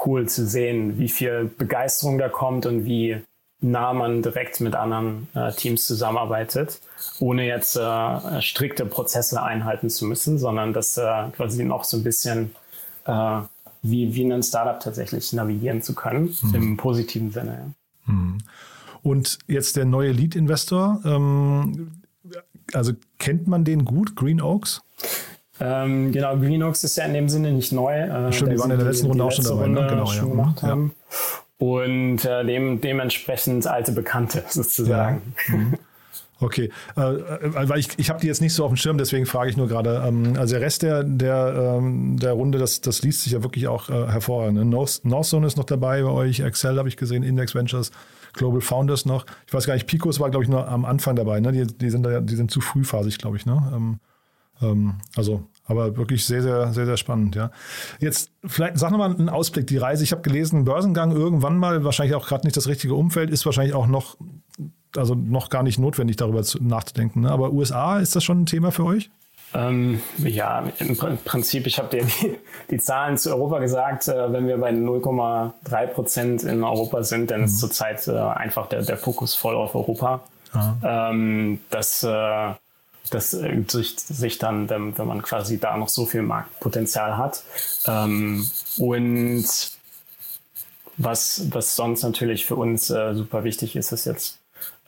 cool 0.05 0.29
zu 0.29 0.45
sehen, 0.45 0.97
wie 0.97 1.09
viel 1.09 1.45
Begeisterung 1.57 2.17
da 2.17 2.29
kommt 2.29 2.65
und 2.65 2.85
wie 2.85 3.21
nah 3.61 3.93
man 3.93 4.23
direkt 4.23 4.59
mit 4.59 4.75
anderen 4.75 5.27
äh, 5.35 5.51
Teams 5.53 5.85
zusammenarbeitet, 5.85 6.81
ohne 7.19 7.45
jetzt 7.45 7.75
äh, 7.77 8.41
strikte 8.41 8.85
Prozesse 8.85 9.41
einhalten 9.41 9.89
zu 9.89 10.05
müssen, 10.05 10.39
sondern 10.39 10.73
das 10.73 10.97
äh, 10.97 11.29
quasi 11.35 11.63
noch 11.63 11.83
so 11.83 11.97
ein 11.97 12.03
bisschen 12.03 12.55
äh, 13.05 13.41
wie, 13.83 14.13
wie 14.13 14.31
ein 14.31 14.43
Startup 14.43 14.79
tatsächlich 14.79 15.31
navigieren 15.33 15.81
zu 15.81 15.93
können, 15.93 16.35
mhm. 16.41 16.55
im 16.55 16.77
positiven 16.77 17.31
Sinne. 17.31 17.73
Ja. 18.07 18.13
Mhm. 18.13 18.37
Und 19.03 19.39
jetzt 19.47 19.77
der 19.77 19.85
neue 19.85 20.11
Lead-Investor, 20.11 21.01
ähm, 21.05 21.91
also 22.73 22.93
kennt 23.19 23.47
man 23.47 23.63
den 23.63 23.85
gut, 23.85 24.15
Green 24.15 24.41
Oaks? 24.41 24.81
Ähm, 25.59 26.11
genau, 26.11 26.37
Green 26.37 26.63
Oaks 26.63 26.83
ist 26.83 26.97
ja 26.97 27.05
in 27.05 27.13
dem 27.13 27.29
Sinne 27.29 27.51
nicht 27.51 27.71
neu. 27.71 27.93
Äh, 27.93 28.31
Stimmt, 28.31 28.53
die 28.53 28.59
waren 28.59 28.71
in 28.71 28.77
der 28.77 28.87
letzten 28.87 29.07
Runde 29.07 29.23
auch 29.23 29.31
schon 29.31 29.45
dabei. 29.45 29.67
Ne? 29.67 29.87
Genau, 29.87 30.05
schon 30.07 30.29
ja. 30.29 30.35
gemacht 30.35 30.63
haben. 30.63 30.93
Ja 30.95 31.40
und 31.61 32.25
äh, 32.25 32.43
dem, 32.43 32.81
dementsprechend 32.81 33.67
alte 33.67 33.91
Bekannte 33.91 34.43
sozusagen. 34.49 35.35
Ja. 35.47 35.55
Mhm. 35.55 35.73
Okay, 36.39 36.71
äh, 36.97 37.01
äh, 37.01 37.69
weil 37.69 37.77
ich, 37.77 37.89
ich 37.97 38.09
habe 38.09 38.19
die 38.19 38.25
jetzt 38.25 38.41
nicht 38.41 38.55
so 38.55 38.65
auf 38.65 38.71
dem 38.71 38.77
Schirm, 38.77 38.97
deswegen 38.97 39.27
frage 39.27 39.51
ich 39.51 39.57
nur 39.57 39.67
gerade. 39.67 40.03
Ähm, 40.03 40.33
also 40.39 40.55
der 40.55 40.61
Rest 40.61 40.81
der, 40.81 41.03
der, 41.03 41.77
ähm, 41.77 42.17
der 42.17 42.31
Runde, 42.31 42.57
das, 42.57 42.81
das 42.81 43.03
liest 43.03 43.21
sich 43.21 43.33
ja 43.33 43.43
wirklich 43.43 43.67
auch 43.67 43.89
äh, 43.89 44.07
hervorragend. 44.07 44.57
Ne? 44.57 44.65
North, 44.65 45.01
Northzone 45.03 45.45
ist 45.45 45.55
noch 45.55 45.65
dabei 45.65 46.01
bei 46.01 46.09
euch, 46.09 46.39
Excel 46.39 46.79
habe 46.79 46.89
ich 46.89 46.97
gesehen, 46.97 47.21
Index 47.21 47.53
Ventures, 47.53 47.91
Global 48.33 48.61
Founders 48.61 49.05
noch. 49.05 49.27
Ich 49.45 49.53
weiß 49.53 49.67
gar 49.67 49.75
nicht, 49.75 49.85
Picos 49.85 50.19
war, 50.19 50.31
glaube 50.31 50.43
ich, 50.43 50.49
nur 50.49 50.67
am 50.67 50.83
Anfang 50.83 51.15
dabei. 51.15 51.41
Ne? 51.41 51.51
Die, 51.51 51.67
die, 51.67 51.91
sind 51.91 52.01
da, 52.01 52.21
die 52.21 52.35
sind 52.35 52.49
zu 52.49 52.59
frühphasig, 52.59 53.19
glaube 53.19 53.37
ich. 53.37 53.45
Ne? 53.45 53.99
Ähm, 54.63 54.95
also 55.15 55.47
aber 55.65 55.97
wirklich 55.97 56.25
sehr, 56.25 56.41
sehr, 56.41 56.73
sehr, 56.73 56.85
sehr 56.85 56.97
spannend, 56.97 57.35
ja. 57.35 57.51
Jetzt 57.99 58.31
vielleicht 58.45 58.77
sag 58.77 58.91
nochmal 58.91 59.11
einen 59.11 59.29
Ausblick. 59.29 59.67
Die 59.67 59.77
Reise, 59.77 60.03
ich 60.03 60.11
habe 60.11 60.21
gelesen, 60.21 60.65
Börsengang 60.65 61.11
irgendwann 61.11 61.57
mal, 61.57 61.83
wahrscheinlich 61.83 62.15
auch 62.15 62.27
gerade 62.27 62.45
nicht 62.45 62.57
das 62.57 62.67
richtige 62.67 62.95
Umfeld, 62.95 63.29
ist 63.29 63.45
wahrscheinlich 63.45 63.75
auch 63.75 63.87
noch, 63.87 64.17
also 64.95 65.15
noch 65.15 65.49
gar 65.49 65.63
nicht 65.63 65.79
notwendig, 65.79 66.17
darüber 66.17 66.43
nachzudenken. 66.59 67.21
Ne? 67.21 67.31
Aber 67.31 67.51
USA, 67.51 67.99
ist 67.99 68.15
das 68.15 68.23
schon 68.23 68.41
ein 68.41 68.45
Thema 68.45 68.71
für 68.71 68.85
euch? 68.85 69.09
Ähm, 69.53 70.01
ja, 70.17 70.63
im 70.79 70.95
Prinzip, 71.25 71.67
ich 71.67 71.77
habe 71.77 71.89
dir 71.89 72.05
die, 72.05 72.37
die, 72.69 72.77
Zahlen 72.77 73.17
zu 73.17 73.31
Europa 73.31 73.59
gesagt, 73.59 74.07
äh, 74.07 74.31
wenn 74.31 74.47
wir 74.47 74.57
bei 74.57 74.71
0,3 74.71 75.87
Prozent 75.87 76.43
in 76.43 76.63
Europa 76.63 77.03
sind, 77.03 77.31
dann 77.31 77.41
mhm. 77.41 77.45
ist 77.45 77.59
zurzeit 77.59 78.07
äh, 78.07 78.17
einfach 78.17 78.67
der, 78.67 78.83
der 78.83 78.97
Fokus 78.97 79.35
voll 79.35 79.55
auf 79.55 79.75
Europa. 79.75 80.21
Ähm, 80.83 81.61
das 81.69 82.03
äh, 82.03 82.53
das 83.09 83.33
übt 83.33 83.71
sich, 83.71 83.99
sich 83.99 84.37
dann, 84.37 84.69
wenn, 84.69 84.97
wenn 84.97 85.07
man 85.07 85.21
quasi 85.21 85.59
da 85.59 85.75
noch 85.77 85.89
so 85.89 86.05
viel 86.05 86.21
Marktpotenzial 86.21 87.17
hat. 87.17 87.43
Ähm, 87.87 88.49
und 88.77 89.45
was, 90.97 91.47
was 91.51 91.75
sonst 91.75 92.03
natürlich 92.03 92.45
für 92.45 92.55
uns 92.55 92.89
äh, 92.89 93.13
super 93.13 93.43
wichtig 93.43 93.75
ist, 93.75 93.91
ist 93.91 94.05
jetzt 94.05 94.39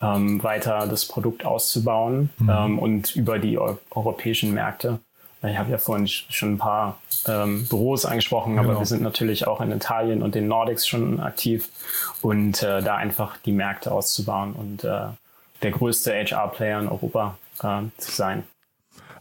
ähm, 0.01 0.43
weiter 0.43 0.87
das 0.87 1.05
Produkt 1.05 1.45
auszubauen 1.45 2.29
mhm. 2.37 2.49
ähm, 2.49 2.79
und 2.79 3.15
über 3.15 3.39
die 3.39 3.57
eu 3.57 3.75
europäischen 3.91 4.53
Märkte. 4.53 4.99
Ich 5.45 5.57
habe 5.57 5.71
ja 5.71 5.77
vorhin 5.77 6.07
schon 6.07 6.53
ein 6.53 6.57
paar 6.57 7.01
ähm, 7.27 7.67
Büros 7.67 8.05
angesprochen, 8.05 8.59
aber 8.59 8.69
genau. 8.69 8.79
wir 8.79 8.85
sind 8.85 9.01
natürlich 9.01 9.45
auch 9.45 9.59
in 9.59 9.71
Italien 9.71 10.21
und 10.21 10.35
den 10.35 10.47
Nordics 10.47 10.87
schon 10.87 11.19
aktiv 11.19 11.69
und 12.21 12.63
äh, 12.63 12.81
da 12.81 12.95
einfach 12.95 13.35
die 13.45 13.51
Märkte 13.51 13.91
auszubauen 13.91 14.53
und 14.53 14.85
äh, 14.85 15.07
der 15.61 15.71
größte 15.71 16.13
HR-Player 16.13 16.79
in 16.79 16.87
Europa 16.87 17.37
äh, 17.61 17.81
zu 17.97 18.11
sein. 18.11 18.43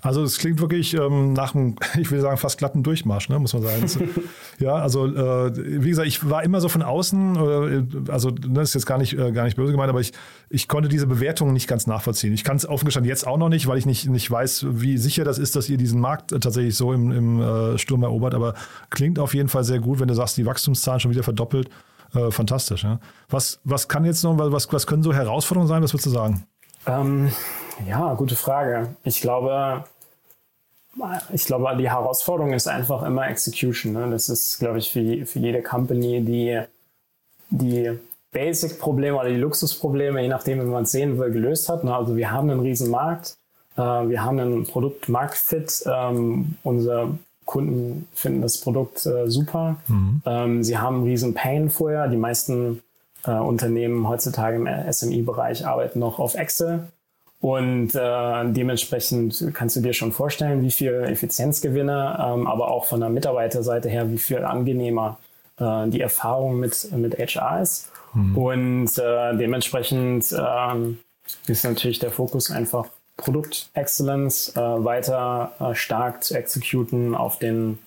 Also 0.05 0.25
es 0.25 0.39
klingt 0.39 0.61
wirklich 0.61 0.95
ähm, 0.95 1.33
nach 1.33 1.55
einem, 1.55 1.77
ich 1.99 2.11
will 2.11 2.21
sagen, 2.21 2.37
fast 2.37 2.59
glatten 2.59 2.83
Durchmarsch, 2.83 3.29
ne, 3.29 3.39
muss 3.39 3.55
man 3.55 3.63
sagen. 3.63 3.83
Das, 3.83 3.99
ja, 4.59 4.75
also 4.75 5.07
äh, 5.07 5.83
wie 5.83 5.89
gesagt, 5.89 6.09
ich 6.09 6.29
war 6.29 6.43
immer 6.43 6.61
so 6.61 6.69
von 6.69 6.83
außen, 6.83 7.37
äh, 7.37 8.11
also 8.11 8.33
das 8.33 8.51
ne, 8.51 8.63
ist 8.63 8.75
jetzt 8.75 8.87
gar 8.87 8.99
nicht, 8.99 9.17
äh, 9.17 9.31
gar 9.31 9.45
nicht 9.45 9.57
böse 9.57 9.71
gemeint, 9.71 9.91
aber 9.91 10.01
ich, 10.01 10.13
ich 10.51 10.67
konnte 10.67 10.89
diese 10.89 11.07
Bewertungen 11.07 11.53
nicht 11.53 11.69
ganz 11.69 11.87
nachvollziehen. 11.87 12.33
Ich 12.33 12.43
kann 12.43 12.57
es 12.57 12.69
offen 12.69 12.85
gestanden 12.85 13.09
jetzt 13.09 13.29
auch 13.29 13.39
noch 13.39 13.49
nicht, 13.49 13.69
weil 13.69 13.79
ich 13.79 13.87
nicht, 13.87 14.09
nicht 14.09 14.29
weiß, 14.29 14.67
wie 14.71 14.99
sicher 14.99 15.23
das 15.23 15.39
ist, 15.39 15.55
dass 15.55 15.69
ihr 15.69 15.79
diesen 15.79 16.01
Markt 16.01 16.31
tatsächlich 16.31 16.75
so 16.75 16.93
im, 16.93 17.13
im 17.13 17.41
äh, 17.41 17.79
Sturm 17.79 18.03
erobert, 18.03 18.35
aber 18.35 18.55
klingt 18.91 19.21
auf 19.21 19.35
jeden 19.35 19.49
Fall 19.49 19.63
sehr 19.63 19.79
gut, 19.79 20.01
wenn 20.01 20.09
du 20.09 20.15
sagst, 20.15 20.37
die 20.37 20.47
Wachstumszahlen 20.47 20.99
schon 20.99 21.13
wieder 21.13 21.23
verdoppelt. 21.23 21.71
Äh, 22.13 22.31
fantastisch. 22.33 22.83
Ja. 22.83 22.99
Was, 23.31 23.61
was 23.63 23.89
kann 23.89 24.05
jetzt 24.05 24.25
noch, 24.25 24.37
was, 24.37 24.71
was 24.73 24.87
können 24.87 25.05
so 25.05 25.15
Herausforderungen 25.15 25.69
sein, 25.69 25.83
was 25.83 25.95
würdest 25.95 26.07
du 26.07 26.11
sagen? 26.11 26.45
Ähm, 26.87 27.31
ja, 27.87 28.15
gute 28.15 28.37
Frage. 28.37 28.97
Ich 29.05 29.21
glaube, 29.21 29.85
ich 31.33 31.45
glaube, 31.47 31.77
die 31.77 31.91
Herausforderung 31.91 32.53
ist 32.53 32.69
einfach 32.69 33.03
immer 33.03 33.29
Execution. 33.29 33.93
Ne? 33.93 34.11
Das 34.11 34.29
ist, 34.29 34.59
glaube 34.59 34.79
ich, 34.79 34.91
für, 34.91 35.27
für 35.27 35.39
jede 35.39 35.63
Company, 35.63 36.23
die 36.23 36.63
die 37.53 37.99
Basic-Probleme 38.33 39.19
oder 39.19 39.29
die 39.29 39.37
Luxusprobleme, 39.37 40.23
je 40.23 40.29
nachdem, 40.29 40.61
wie 40.61 40.65
man 40.65 40.85
es 40.85 40.93
sehen 40.93 41.19
will, 41.19 41.31
gelöst 41.31 41.69
hat. 41.69 41.85
Ne? 41.85 41.95
Also 41.95 42.17
wir 42.17 42.31
haben 42.31 42.51
einen 42.51 42.61
riesen 42.61 42.91
Markt, 42.91 43.37
äh, 43.77 43.81
wir 43.81 44.25
haben 44.25 44.41
einen 44.41 44.65
Produkt-Markt-Fit, 44.65 45.85
ähm, 45.87 46.57
unsere 46.63 47.19
Kunden 47.45 48.09
finden 48.15 48.41
das 48.41 48.59
Produkt 48.59 49.05
äh, 49.05 49.29
super. 49.29 49.77
Mhm. 49.89 50.23
Ähm, 50.25 50.65
sie 50.65 50.79
haben 50.79 50.97
einen 50.97 51.05
riesen 51.05 51.35
Pain 51.35 51.71
vorher. 51.71 52.09
Die 52.09 52.17
meisten 52.17 52.83
äh, 53.27 53.33
Unternehmen 53.33 54.09
heutzutage 54.09 54.57
im 54.57 54.67
SMI-Bereich 54.91 55.67
arbeiten 55.67 55.99
noch 55.99 56.19
auf 56.19 56.35
Excel. 56.35 56.89
Und 57.43 57.97
äh, 57.97 58.53
dementsprechend 58.53 59.53
kannst 59.53 59.75
du 59.75 59.81
dir 59.81 59.93
schon 59.93 60.13
vorstellen, 60.13 60.63
wie 60.63 60.71
viel 60.71 60.95
Effizienzgewinne, 61.09 62.17
ähm, 62.25 62.47
aber 62.47 62.71
auch 62.71 62.85
von 62.85 63.01
der 63.01 63.09
Mitarbeiterseite 63.09 63.89
her, 63.89 64.13
wie 64.13 64.19
viel 64.19 64.45
angenehmer 64.45 65.19
äh, 65.59 65.89
die 65.89 66.01
Erfahrung 66.01 66.61
mit, 66.61 66.91
mit 66.93 67.19
HR 67.19 67.61
ist. 67.61 67.91
Mhm. 68.15 68.39
Und 68.39 68.97
äh, 68.97 69.37
dementsprechend 69.37 70.31
äh, 70.31 71.51
ist 71.51 71.65
natürlich 71.65 71.99
der 71.99 72.13
Fokus 72.13 72.53
einfach 72.53 72.87
Produkt 73.17 73.71
Excellence 73.75 74.55
äh, 74.57 74.61
weiter 74.61 75.53
äh, 75.59 75.75
stark 75.75 76.23
zu 76.23 76.35
exekuten 76.35 77.17
auf 77.17 77.41
den 77.41 77.79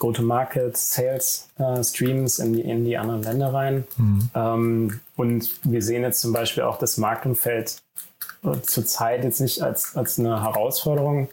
Go-to-Market 0.00 0.76
Sales 0.76 1.48
äh, 1.58 1.84
Streams 1.84 2.40
in 2.40 2.52
die, 2.52 2.62
in 2.62 2.84
die 2.84 2.98
anderen 2.98 3.22
Länder 3.22 3.54
rein. 3.54 3.84
Mhm. 3.96 4.30
Ähm, 4.34 5.00
und 5.14 5.50
wir 5.62 5.82
sehen 5.82 6.02
jetzt 6.02 6.20
zum 6.20 6.32
Beispiel 6.32 6.64
auch 6.64 6.78
das 6.78 6.96
Marktumfeld 6.96 7.76
zurzeit 8.62 9.24
jetzt 9.24 9.40
nicht 9.40 9.62
als, 9.62 9.96
als 9.96 10.18
eine 10.18 10.42
Herausforderung, 10.42 11.28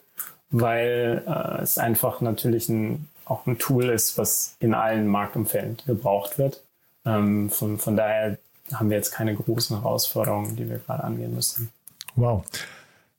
weil 0.50 1.22
äh, 1.26 1.62
es 1.62 1.78
einfach 1.78 2.20
natürlich 2.20 2.68
ein, 2.68 3.08
auch 3.24 3.46
ein 3.46 3.58
Tool 3.58 3.88
ist, 3.88 4.18
was 4.18 4.56
in 4.60 4.74
allen 4.74 5.06
Marktumfällen 5.06 5.78
gebraucht 5.86 6.38
wird. 6.38 6.62
Ähm, 7.04 7.50
von, 7.50 7.78
von 7.78 7.96
daher 7.96 8.38
haben 8.72 8.90
wir 8.90 8.96
jetzt 8.96 9.12
keine 9.12 9.34
großen 9.34 9.80
Herausforderungen, 9.80 10.56
die 10.56 10.68
wir 10.68 10.78
gerade 10.78 11.04
angehen 11.04 11.34
müssen. 11.34 11.70
Wow. 12.16 12.44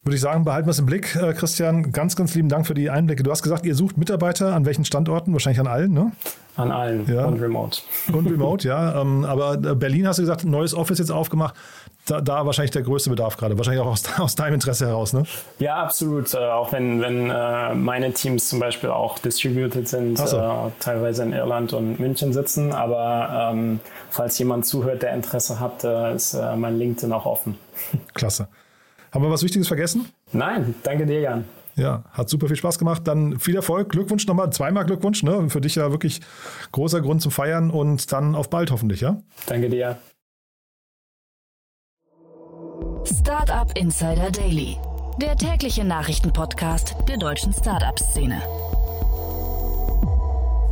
Würde 0.05 0.15
ich 0.15 0.21
sagen, 0.21 0.43
behalten 0.43 0.67
wir 0.67 0.71
es 0.71 0.79
im 0.79 0.85
Blick. 0.85 1.15
Äh, 1.15 1.33
Christian, 1.33 1.93
ganz, 1.93 2.17
ganz 2.17 2.35
lieben 2.35 2.49
Dank 2.49 2.67
für 2.67 2.73
die 2.73 2.89
Einblicke. 2.89 3.23
Du 3.23 3.31
hast 3.31 3.41
gesagt, 3.41 3.65
ihr 3.65 3.73
sucht 3.73 3.97
Mitarbeiter 3.97 4.53
an 4.53 4.65
welchen 4.65 4.83
Standorten? 4.83 5.31
Wahrscheinlich 5.31 5.61
an 5.61 5.67
allen, 5.67 5.93
ne? 5.93 6.11
An 6.57 6.71
allen 6.71 7.07
Ja. 7.07 7.23
und 7.25 7.39
remote. 7.41 7.79
Und 8.11 8.27
remote, 8.29 8.67
ja. 8.67 8.83
Ähm, 9.01 9.23
aber 9.23 9.53
äh, 9.53 9.75
Berlin 9.75 10.05
hast 10.05 10.17
du 10.19 10.23
gesagt, 10.23 10.43
ein 10.43 10.51
neues 10.51 10.73
Office 10.73 10.99
jetzt 10.99 11.09
aufgemacht. 11.11 11.55
Da, 12.05 12.19
da 12.19 12.45
wahrscheinlich 12.45 12.71
der 12.71 12.81
größte 12.81 13.09
Bedarf 13.11 13.37
gerade. 13.37 13.57
Wahrscheinlich 13.57 13.81
auch 13.81 13.87
aus, 13.91 14.03
aus 14.19 14.35
deinem 14.35 14.55
Interesse 14.55 14.87
heraus, 14.87 15.13
ne? 15.13 15.23
Ja, 15.59 15.77
absolut. 15.81 16.33
Äh, 16.33 16.37
auch 16.37 16.73
wenn, 16.73 16.99
wenn 16.99 17.29
äh, 17.29 17.73
meine 17.73 18.11
Teams 18.11 18.49
zum 18.49 18.59
Beispiel 18.59 18.89
auch 18.89 19.19
distributed 19.19 19.87
sind, 19.87 20.17
so. 20.17 20.37
äh, 20.37 20.51
teilweise 20.81 21.23
in 21.23 21.31
Irland 21.31 21.71
und 21.71 21.97
München 22.01 22.33
sitzen. 22.33 22.73
Aber 22.73 23.51
ähm, 23.53 23.79
falls 24.09 24.37
jemand 24.37 24.65
zuhört, 24.65 25.01
der 25.01 25.13
Interesse 25.13 25.61
hat, 25.61 25.85
äh, 25.85 26.13
ist 26.13 26.33
mein 26.57 26.77
LinkedIn 26.77 27.13
auch 27.13 27.25
offen. 27.25 27.57
Klasse. 28.13 28.49
Haben 29.13 29.23
wir 29.23 29.29
was 29.29 29.43
Wichtiges 29.43 29.67
vergessen? 29.67 30.07
Nein, 30.31 30.73
danke 30.81 31.05
dir, 31.05 31.21
Jan. 31.21 31.45
Ja, 31.75 32.03
hat 32.11 32.29
super 32.29 32.47
viel 32.47 32.55
Spaß 32.55 32.79
gemacht. 32.79 33.03
Dann 33.05 33.39
viel 33.39 33.55
Erfolg, 33.55 33.89
Glückwunsch 33.89 34.25
nochmal, 34.25 34.51
zweimal 34.51 34.85
Glückwunsch, 34.85 35.21
ne? 35.21 35.49
Für 35.49 35.61
dich 35.61 35.75
ja 35.75 35.91
wirklich 35.91 36.21
großer 36.71 37.01
Grund 37.01 37.21
zum 37.21 37.31
Feiern 37.31 37.69
und 37.69 38.11
dann 38.11 38.35
auf 38.35 38.49
bald 38.49 38.71
hoffentlich, 38.71 39.01
ja? 39.01 39.21
Danke 39.45 39.69
dir. 39.69 39.97
Startup 43.05 43.71
Insider 43.77 44.31
Daily, 44.31 44.77
der 45.21 45.35
tägliche 45.35 45.83
Nachrichtenpodcast 45.83 46.95
der 47.07 47.17
deutschen 47.17 47.53
Startup-Szene. 47.53 48.41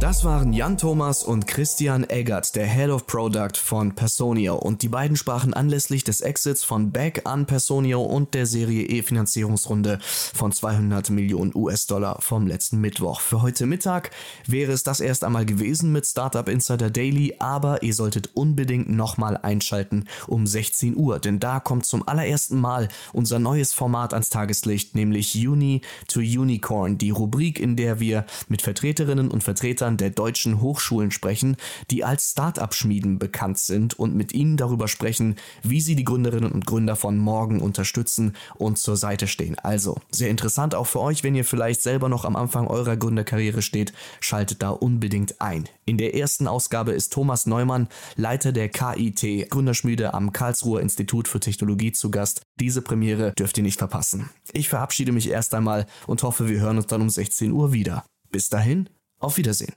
Das 0.01 0.25
waren 0.25 0.51
Jan 0.51 0.79
Thomas 0.79 1.23
und 1.23 1.45
Christian 1.45 2.09
Eggert, 2.09 2.55
der 2.55 2.65
Head 2.65 2.89
of 2.89 3.05
Product 3.05 3.55
von 3.55 3.93
Personio. 3.93 4.55
Und 4.55 4.81
die 4.81 4.87
beiden 4.87 5.15
sprachen 5.15 5.53
anlässlich 5.53 6.03
des 6.03 6.21
Exits 6.21 6.63
von 6.63 6.91
Beck 6.91 7.21
an 7.25 7.45
Personio 7.45 8.01
und 8.01 8.33
der 8.33 8.47
Serie 8.47 8.83
E 8.83 9.03
Finanzierungsrunde 9.03 9.99
von 10.01 10.51
200 10.51 11.11
Millionen 11.11 11.51
US-Dollar 11.53 12.19
vom 12.19 12.47
letzten 12.47 12.81
Mittwoch. 12.81 13.21
Für 13.21 13.43
heute 13.43 13.67
Mittag 13.67 14.09
wäre 14.47 14.71
es 14.71 14.81
das 14.81 15.01
erst 15.01 15.23
einmal 15.23 15.45
gewesen 15.45 15.91
mit 15.91 16.07
Startup 16.07 16.49
Insider 16.49 16.89
Daily, 16.89 17.35
aber 17.37 17.83
ihr 17.83 17.93
solltet 17.93 18.31
unbedingt 18.33 18.89
nochmal 18.89 19.37
einschalten 19.37 20.05
um 20.25 20.47
16 20.47 20.97
Uhr, 20.97 21.19
denn 21.19 21.39
da 21.39 21.59
kommt 21.59 21.85
zum 21.85 22.07
allerersten 22.07 22.59
Mal 22.59 22.87
unser 23.13 23.37
neues 23.37 23.71
Format 23.71 24.15
ans 24.15 24.29
Tageslicht, 24.29 24.95
nämlich 24.95 25.47
Uni 25.47 25.81
to 26.07 26.21
Unicorn, 26.21 26.97
die 26.97 27.11
Rubrik, 27.11 27.59
in 27.59 27.75
der 27.75 27.99
wir 27.99 28.25
mit 28.47 28.63
Vertreterinnen 28.63 29.29
und 29.29 29.43
Vertretern 29.43 29.90
der 29.97 30.09
deutschen 30.09 30.61
Hochschulen 30.61 31.11
sprechen, 31.11 31.57
die 31.89 32.03
als 32.03 32.31
Start-up-Schmieden 32.31 33.19
bekannt 33.19 33.57
sind 33.57 33.97
und 33.97 34.15
mit 34.15 34.33
ihnen 34.33 34.57
darüber 34.57 34.87
sprechen, 34.87 35.35
wie 35.63 35.81
sie 35.81 35.95
die 35.95 36.03
Gründerinnen 36.03 36.51
und 36.51 36.65
Gründer 36.65 36.95
von 36.95 37.17
morgen 37.17 37.61
unterstützen 37.61 38.35
und 38.55 38.77
zur 38.77 38.97
Seite 38.97 39.27
stehen. 39.27 39.57
Also, 39.59 39.97
sehr 40.11 40.29
interessant 40.29 40.75
auch 40.75 40.87
für 40.87 40.99
euch, 40.99 41.23
wenn 41.23 41.35
ihr 41.35 41.45
vielleicht 41.45 41.81
selber 41.81 42.09
noch 42.09 42.25
am 42.25 42.35
Anfang 42.35 42.67
eurer 42.67 42.97
Gründerkarriere 42.97 43.61
steht, 43.61 43.93
schaltet 44.19 44.61
da 44.61 44.69
unbedingt 44.69 45.41
ein. 45.41 45.67
In 45.85 45.97
der 45.97 46.15
ersten 46.15 46.47
Ausgabe 46.47 46.91
ist 46.91 47.13
Thomas 47.13 47.45
Neumann, 47.45 47.87
Leiter 48.15 48.51
der 48.51 48.69
KIT, 48.69 49.49
Gründerschmiede 49.49 50.13
am 50.13 50.31
Karlsruher 50.31 50.81
Institut 50.81 51.27
für 51.27 51.39
Technologie 51.39 51.91
zu 51.91 52.11
Gast. 52.11 52.41
Diese 52.59 52.81
Premiere 52.81 53.33
dürft 53.37 53.57
ihr 53.57 53.63
nicht 53.63 53.79
verpassen. 53.79 54.29
Ich 54.53 54.69
verabschiede 54.69 55.11
mich 55.11 55.29
erst 55.29 55.53
einmal 55.53 55.85
und 56.07 56.23
hoffe, 56.23 56.47
wir 56.47 56.59
hören 56.59 56.77
uns 56.77 56.87
dann 56.87 57.01
um 57.01 57.09
16 57.09 57.51
Uhr 57.51 57.73
wieder. 57.73 58.05
Bis 58.31 58.49
dahin, 58.49 58.89
auf 59.19 59.37
Wiedersehen. 59.37 59.73